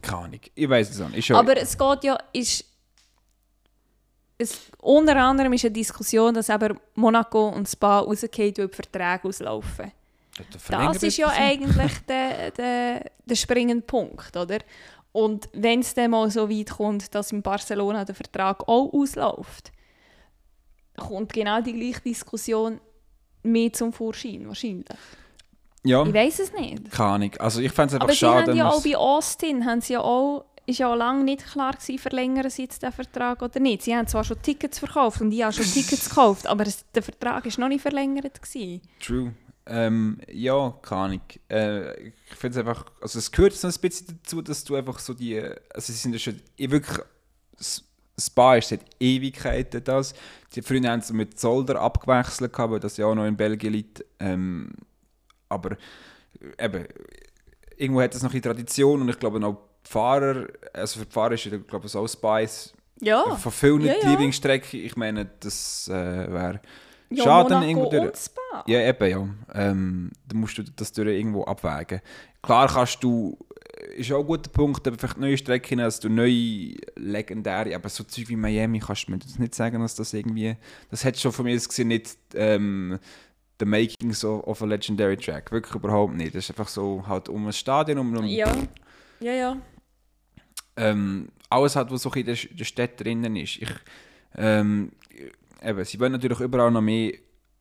[0.00, 0.40] keine Ahnung.
[0.54, 1.28] Ich weiß es auch nicht.
[1.28, 2.64] Ja- Aber es geht ja, ist,
[4.38, 9.28] es, unter anderem ist eine Diskussion, dass eben Monaco und Spa rausgehen, weil die Verträge
[9.28, 9.92] auslaufen.
[10.68, 14.58] Das ist ja eigentlich der, der, der springende Punkt, oder?
[15.12, 19.72] Und wenn es dann mal so weit kommt, dass in Barcelona der Vertrag auch ausläuft,
[20.96, 22.80] kommt genau die gleiche Diskussion
[23.42, 24.86] mehr zum Vorschein, wahrscheinlich.
[25.84, 26.90] Ja, Ich weiß es nicht.
[26.90, 27.30] keine Ahnung.
[27.38, 28.50] Also ich fände es einfach Aber sie schade.
[28.50, 31.72] haben ja auch bei Austin, haben sie ja auch, ist ja auch lange nicht klar
[31.72, 33.82] gewesen, verlängern sie jetzt den Vertrag oder nicht.
[33.82, 37.02] Sie haben zwar schon Tickets verkauft und ich habe schon Tickets gekauft, aber es, der
[37.02, 38.82] Vertrag ist noch nicht verlängert gewesen.
[39.00, 39.32] True.
[39.68, 41.20] Ähm, ja, keine Ahnung.
[41.50, 44.98] Äh, ich finde es einfach, also es gehört so ein bisschen dazu, dass du einfach
[44.98, 46.98] so die, also sie sind ja schon wirklich,
[48.18, 50.14] Spa ist seit Ewigkeiten das.
[50.54, 53.72] Die früher haben sie mit Zolder abgewechselt, gehabt, weil das ja auch noch in Belgien
[53.72, 54.04] liegt.
[54.20, 54.70] Ähm,
[55.48, 55.76] aber
[56.58, 56.86] eben,
[57.76, 59.58] irgendwo hat das noch eine Tradition und ich glaube auch
[59.88, 63.36] Fahrer, also für die Fahrer ist ich glaube so Spice Ja.
[63.36, 64.10] von vielen ja, die ja.
[64.10, 64.76] Lieblingsstrecke.
[64.78, 66.60] Ich meine, das äh, wäre
[67.10, 68.16] ja schade Monaco irgendwo durch.
[68.16, 68.64] Spa.
[68.66, 69.28] Ja, eben, ja.
[69.54, 72.00] Ähm, dann musst du das durch irgendwo abwägen.
[72.42, 73.38] Klar kannst du,
[73.80, 77.88] äh, ist auch ein guter Punkt, aber vielleicht neue Strecken, dass du neue legendäre, aber
[77.88, 80.56] so Zeug wie Miami kannst du mir das nicht sagen, dass das irgendwie,
[80.90, 82.98] das hat schon von mir gesehen nicht ähm,
[83.60, 86.34] the makings of, of a legendary track, wirklich überhaupt nicht.
[86.34, 88.52] Das ist einfach so halt um ein Stadion, um, um Ja.
[89.20, 89.56] Ja, ja.
[90.76, 93.62] Ähm, alles hat, was so in der, der Stadt drinnen ist.
[93.62, 93.70] Ich,
[94.36, 94.92] ähm,
[95.62, 97.12] eben, sie wollen natürlich überall noch mehr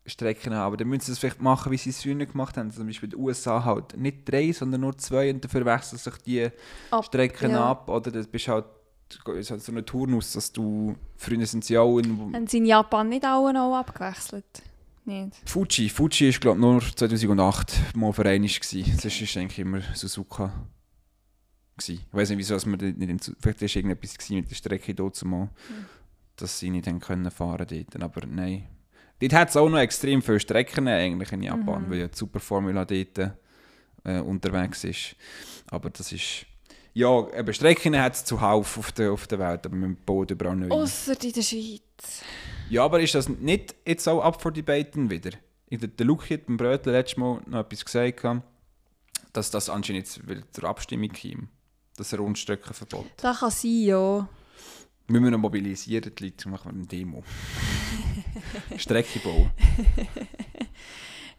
[0.07, 2.71] Strecken haben, aber dann müssen sie es vielleicht machen, wie sie es früher gemacht haben.
[2.71, 6.17] Zum Beispiel in den USA halt nicht drei, sondern nur zwei und dafür wechseln sich
[6.17, 6.49] die
[6.91, 7.71] Ab, Strecken ja.
[7.71, 7.89] ab.
[7.89, 8.65] Oder das bist halt,
[9.35, 12.65] ist halt so ein Turnus, dass du, früher sind sie auch in Haben sie in
[12.65, 14.45] Japan nicht alle noch abgewechselt?
[15.05, 15.37] Nicht.
[15.45, 15.89] Fuji.
[15.89, 18.97] Fuji ist glaube ich nur 2008 mal vereinig gewesen.
[18.99, 20.51] Sonst ist eigentlich immer Suzuka.
[21.77, 22.01] Gewesen.
[22.07, 24.93] Ich weiß nicht, wieso dass wir nicht in, Zu- vielleicht war irgendetwas mit der Strecke
[24.95, 25.49] dort zumal,
[26.37, 28.01] dass sie nicht haben können fahren dort.
[28.03, 28.67] Aber nein.
[29.19, 32.39] Dort hat es auch noch extrem viele Strecken eigentlich in Japan, weil ja die Super
[32.39, 33.31] Formula dort
[34.03, 35.15] äh, unterwegs ist.
[35.67, 36.45] Aber das ist...
[36.93, 40.55] Ja, eben Strecken hat es zuhauf auf der, auf der Welt, aber man baut überall
[40.55, 40.69] neu.
[40.69, 42.21] Ausser in der Schweiz.
[42.69, 45.31] Ja, aber ist das nicht jetzt auch up for debaten wieder?
[45.67, 48.23] Ich- Der Luki hat beim Brötchen letztes Mal noch etwas gesagt,
[49.33, 51.49] dass das anscheinend jetzt wieder zur Abstimmung kam.
[51.97, 53.05] Das Rundstreckenverbot.
[53.17, 54.27] Das kann sein, ja.
[55.07, 57.23] Wir müssen mobilisieren, die Leute, machen wir eine Demo.
[58.77, 59.51] Strecke bauen.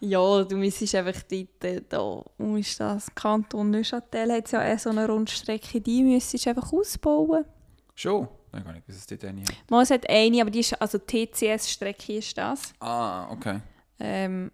[0.00, 3.14] Ja, du müsstest einfach dort, da, wo ist das?
[3.14, 7.44] Kanton Neuchâtel hat ja auch so eine Rundstrecke, die müsstest du einfach ausbauen.
[7.94, 8.28] Schon?
[8.54, 9.70] Ich gar nicht, was es dort eine hat.
[9.70, 12.74] Mal, es hat eine, aber die ist, also TCS-Strecke ist das.
[12.78, 13.60] Ah, okay.
[13.98, 14.50] Ähm,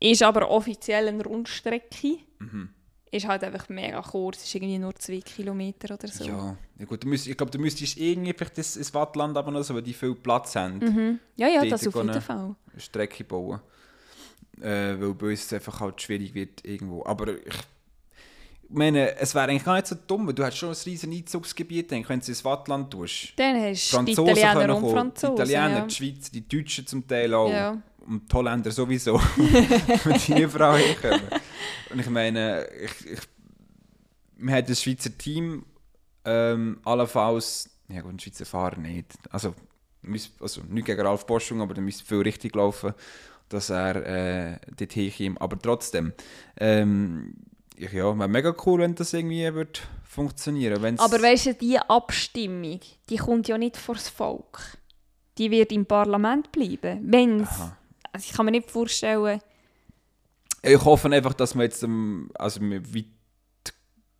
[0.00, 2.18] ist aber offiziell eine Rundstrecke.
[2.38, 2.70] Mhm.
[3.10, 6.24] Ist halt einfach mega kurz, ist irgendwie nur zwei Kilometer oder so.
[6.24, 9.62] Ja, ja gut, müsst, ich glaube, du müsstest irgendwie vielleicht das, das Wattland aber noch
[9.62, 11.20] so, weil die viel Platz haben, Mhm.
[11.36, 12.56] Ja, ja, das auf jeden Fall.
[12.76, 13.60] Strecke bauen.
[14.60, 17.04] Äh, weil bei uns es einfach halt schwierig wird irgendwo.
[17.04, 17.54] Aber ich
[18.68, 21.90] meine, es wäre eigentlich gar nicht so dumm, weil du hast schon ein riesen Einzugsgebiet,
[21.90, 23.32] denk, wenn du ins Wattland tust.
[23.36, 25.36] Dann hast du die Italiener und Franzosen.
[25.36, 25.86] Die Italiener, ja.
[25.86, 27.50] die Schweizer, die Deutschen zum Teil auch.
[27.50, 27.82] Ja.
[28.06, 29.18] Und die Holländer sowieso.
[30.04, 31.22] Wenn die überall hinkommen.
[31.90, 33.20] Und ich meine, ich, ich,
[34.36, 35.64] man hat das Schweizer Team
[36.24, 39.14] ähm, allenfalls, ja gut, ein Schweizer Fahrer nicht.
[39.30, 39.54] Also,
[40.40, 42.94] also nicht gegen Ralf Boschung, aber da müsste viel richtig laufen,
[43.48, 45.40] dass er äh, dort hinkommt.
[45.40, 46.12] Aber trotzdem,
[46.58, 47.34] ähm,
[47.76, 51.00] ich, ja, wäre mega cool, wenn das irgendwie wird funktionieren würde.
[51.00, 52.80] Aber weißt du, diese Abstimmung,
[53.10, 54.78] die kommt ja nicht vor das Volk.
[55.36, 57.00] Die wird im Parlament bleiben.
[57.10, 57.76] Wenn's, Aha.
[58.14, 59.40] Also ich kann mir nicht vorstellen,
[60.62, 63.06] Ich hoffe einfach, dass man jetzt also man weit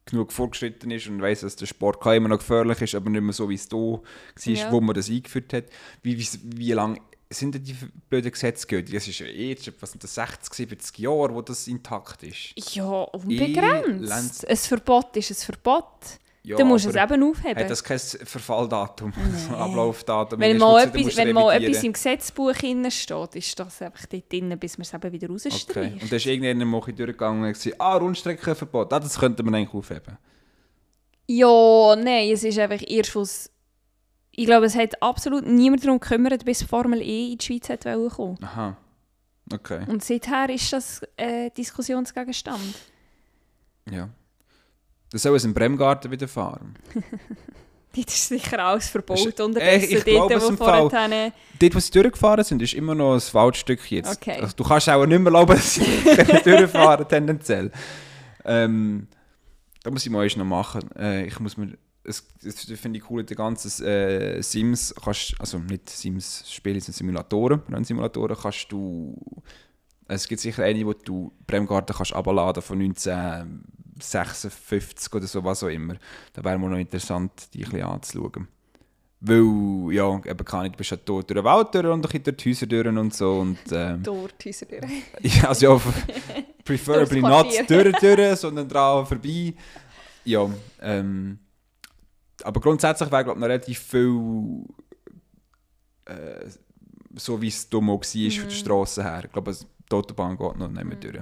[0.07, 3.33] genug vorgeschritten ist und weiß, dass der Sport immer noch gefährlich ist, aber nicht mehr
[3.33, 4.03] so, wie es da war,
[4.45, 4.71] Ja.
[4.71, 5.65] wo man das eingeführt hat.
[6.03, 7.75] Wie, wie, wie lange sind denn die
[8.11, 8.95] blöden Gesetze gültig?
[8.95, 12.53] Das ist ja eh jetzt, was sind das, 60, 70 Jahre, wo das intakt ist.
[12.75, 14.45] ja, unbegrenzt.
[14.45, 14.49] Elend.
[14.49, 16.19] Ein Verbot ist ein Verbot.
[16.47, 17.57] Ja, du musst es eben aufheben.
[17.59, 19.15] Hat das kein Verfalldatum,
[19.49, 20.39] so Ablaufdatum?
[20.39, 24.77] wenn mal, etwas, wenn mal etwas im Gesetzbuch steht, ist das einfach dort drin, bis
[24.77, 25.33] man es eben wieder Okay.
[25.33, 26.03] rausstreicht.
[26.03, 29.55] Und dann ist irgendeiner mal bisschen durchgegangen und gesagt, ah, Rundstreckenverbot, ah, das könnte man
[29.55, 30.19] eigentlich aufheben.
[31.27, 33.51] Ja, nein, es ist einfach erst was...
[34.33, 37.85] Ich glaube, es hat absolut niemand darum gekümmert, bis Formel E in die Schweiz hat
[37.85, 38.37] kommen.
[38.43, 38.77] Aha.
[39.51, 39.85] Okay.
[39.87, 42.75] Und seither ist das äh, Diskussionsgegenstand.
[43.91, 44.11] Ja.
[45.15, 46.75] Das soll es im Bremgarten wieder fahren.
[47.95, 49.97] Dort ist sicher alles verbaut unterdessen.
[49.97, 51.33] Ich glaube es dort, im wo vorher...
[51.61, 54.17] Dort, wo sie durchgefahren sind, ist immer noch ein Waldstück jetzt.
[54.17, 54.41] Okay.
[54.41, 55.83] Also, du kannst auch nicht mehr erlauben, dass sie
[56.45, 57.71] durchfahren, tendenziell.
[58.45, 59.07] Ähm,
[59.85, 60.91] da muss ich mal noch machen.
[60.97, 61.79] Äh, ich muss mir...
[62.03, 66.93] Es, das finde ich cool, der ganze äh, Sims, kannst, also nicht Sims Spiele, sind
[66.93, 69.15] Simulatoren, Rennsimulatoren, kannst du...
[70.09, 72.81] Es gibt sicher eine, wo du Bremgarten kannst abladen von
[73.95, 75.95] 1956 oder so, was auch immer.
[76.33, 78.49] Da wäre mir noch interessant, die ein bisschen anzuschauen.
[79.21, 82.25] Weil, ja, eben kann ich, du bist dort durch den Wald durch und ein bisschen
[82.25, 83.39] durch die Häuser durch und so.
[83.41, 84.83] Und, ähm, Dort, Häuser durch.
[85.37, 85.81] ja, also ja,
[86.65, 89.55] preferably not durch, durch, sondern dran vorbei.
[90.25, 90.49] Ja,
[90.83, 91.39] ähm,
[92.43, 94.65] aber grundsätzlich wäre, glaube ich, noch relativ viel
[96.07, 96.47] äh,
[97.17, 98.43] so, wie es mal war, von Mhm.
[98.43, 99.23] der Straße her.
[99.25, 101.21] Ich glaube, die Autobahn geht noch nicht mehr durch.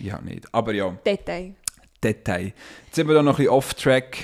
[0.00, 0.52] Ja, nicht.
[0.52, 1.54] Aber ja, Detail.
[2.02, 2.52] Detail.
[2.86, 4.18] Jetzt sind wir da noch ein bisschen off-track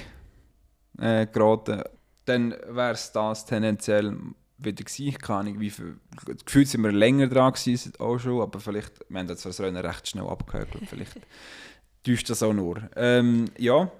[0.99, 1.83] äh, geraten.
[2.25, 4.17] Dann wäre es das tendenziell
[4.59, 5.09] wieder gewesen.
[5.09, 5.99] Ich keine Ahnung, wie viel.
[6.45, 10.09] Gefühlt sind wir länger dran gewesen, auch schon, aber vielleicht, wir haben das Rennen recht
[10.09, 11.21] schnell abgehört, vielleicht
[12.05, 12.89] täuscht das auch nur.
[12.97, 13.91] Ähm, ja,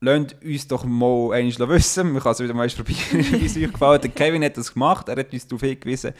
[0.00, 2.12] lasst uns doch mal eines wissen.
[2.12, 4.04] Man kann es wieder mal probieren, wie es euch gefällt.
[4.04, 6.14] Der Kevin hat das gemacht, er hat uns darauf hingewiesen,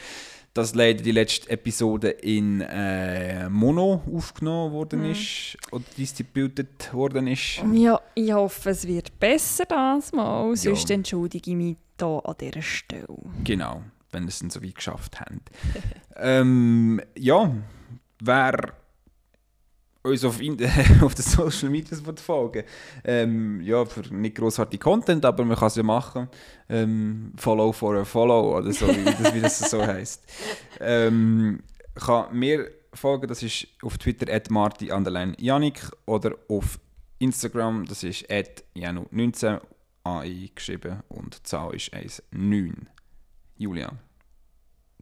[0.54, 5.10] dass leider die letzte Episode in äh, Mono aufgenommen worden Mhm.
[5.12, 7.62] ist oder distributed worden ist.
[7.72, 10.54] Ja, ich hoffe, es wird besser das Mal.
[10.56, 10.94] Sonst Ja.
[10.96, 13.06] entschuldige ich mich hier an dieser Stelle.
[13.44, 15.50] Genau, wenn es dann so weit geschafft habt.
[16.16, 17.50] ähm, ja,
[18.20, 18.74] wer
[20.02, 20.56] uns auf, in,
[21.02, 22.64] auf den Social Media folgen
[23.04, 26.28] ähm, ja, für nicht grossartig Content, aber man kann es ja machen.
[26.68, 30.24] Ähm, follow for a Follow oder so, wie das, wie das so heisst.
[30.80, 31.62] Ähm,
[31.94, 34.90] kann mir folgen, das ist auf Twitter at marti
[36.06, 36.78] oder auf
[37.18, 39.60] Instagram, das ist at janu19
[40.04, 41.92] AI geschrieben und die Zahl ist
[42.32, 42.88] 19.
[43.56, 43.92] Julia.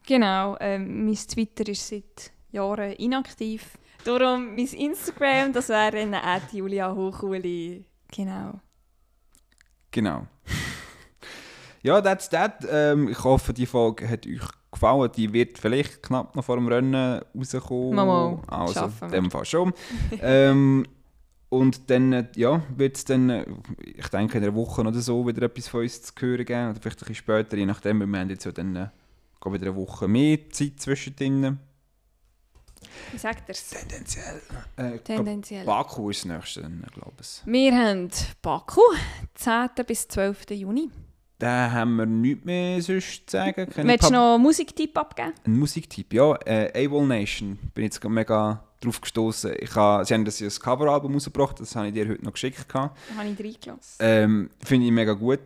[0.06, 3.78] Genau, ähm, mein Twitter ist seit Jahren inaktiv.
[4.04, 7.84] Darum mein Instagram, das wäre dann Julia Hochuli.
[8.10, 8.60] Genau.
[9.90, 10.26] Genau.
[11.82, 12.66] ja, that's that.
[12.70, 14.40] Ähm, ich hoffe, die Folge hat euch
[14.70, 15.10] gefallen.
[15.16, 17.94] Die wird vielleicht knapp noch vor dem Rennen rauskommen.
[17.94, 18.38] Mal.
[18.46, 19.72] Also, Schaffen in dem Fall schon.
[20.20, 20.86] ähm,
[21.48, 23.44] und dann äh, ja, wird es dann, äh,
[23.84, 26.70] ich denke, in einer Woche oder so wieder etwas von uns zu hören geben.
[26.70, 27.98] Oder vielleicht ein bisschen später, je nachdem.
[27.98, 28.88] Wir haben jetzt ja dann äh,
[29.44, 31.58] wieder eine Woche mehr Zeit zwischendrin.
[33.12, 33.68] Wie sagt er es?
[33.68, 34.40] Tendenziell.
[34.76, 35.64] Äh, Tendenziell.
[35.64, 37.42] Baku ist das nächste, glaube ich.
[37.44, 38.10] Wir haben
[38.42, 38.80] Baku,
[39.34, 39.68] 10.
[39.86, 40.50] bis 12.
[40.50, 40.90] Juni.
[41.38, 43.68] Da haben wir nichts mehr sonst zu sagen.
[43.70, 45.32] Keine Willst du noch einen Musiktipp abgeben?
[45.46, 46.34] Ein Musiktipp, ja.
[46.44, 47.58] Äh, AWOL Nation.
[47.72, 49.54] Bin jetzt mega drauf gestoßen.
[49.58, 52.66] Ich ha, sie haben das ein Coveralbum rausgebracht, das habe ich dir heute noch geschickt.
[52.72, 53.96] Da habe ich reingelassen.
[54.00, 55.40] Ähm, finde ich mega gut.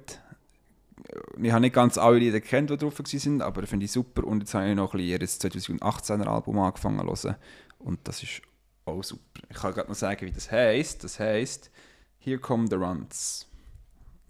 [1.42, 4.24] Ich habe nicht ganz alle Lieder kennt, die drauf waren, aber finde ich super.
[4.24, 7.36] Und jetzt habe ich noch ein bisschen ihr 2018er Album angefangen zu hören.
[7.78, 8.42] Und das ist
[8.84, 9.40] auch super.
[9.48, 11.04] Ich kann gerade noch sagen, wie das heisst.
[11.04, 11.70] Das heisst
[12.18, 13.46] Here Come the Runs.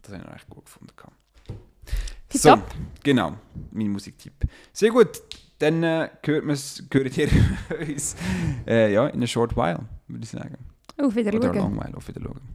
[0.03, 0.93] Das habe ich echt gut gefunden.
[0.97, 1.15] gehabt.
[2.33, 2.75] So, Tipptopp.
[3.05, 3.37] genau,
[3.71, 4.33] mein Musiktipp.
[4.73, 5.23] Sehr gut,
[5.61, 6.45] dann äh, hört,
[6.93, 7.29] hört ihr
[7.89, 8.17] uns
[8.67, 10.59] äh, ja, in a short while, würde ich sagen.
[10.99, 11.55] Auf Oder Wiedersehen.
[11.55, 12.55] long while, auf Wiedersehen.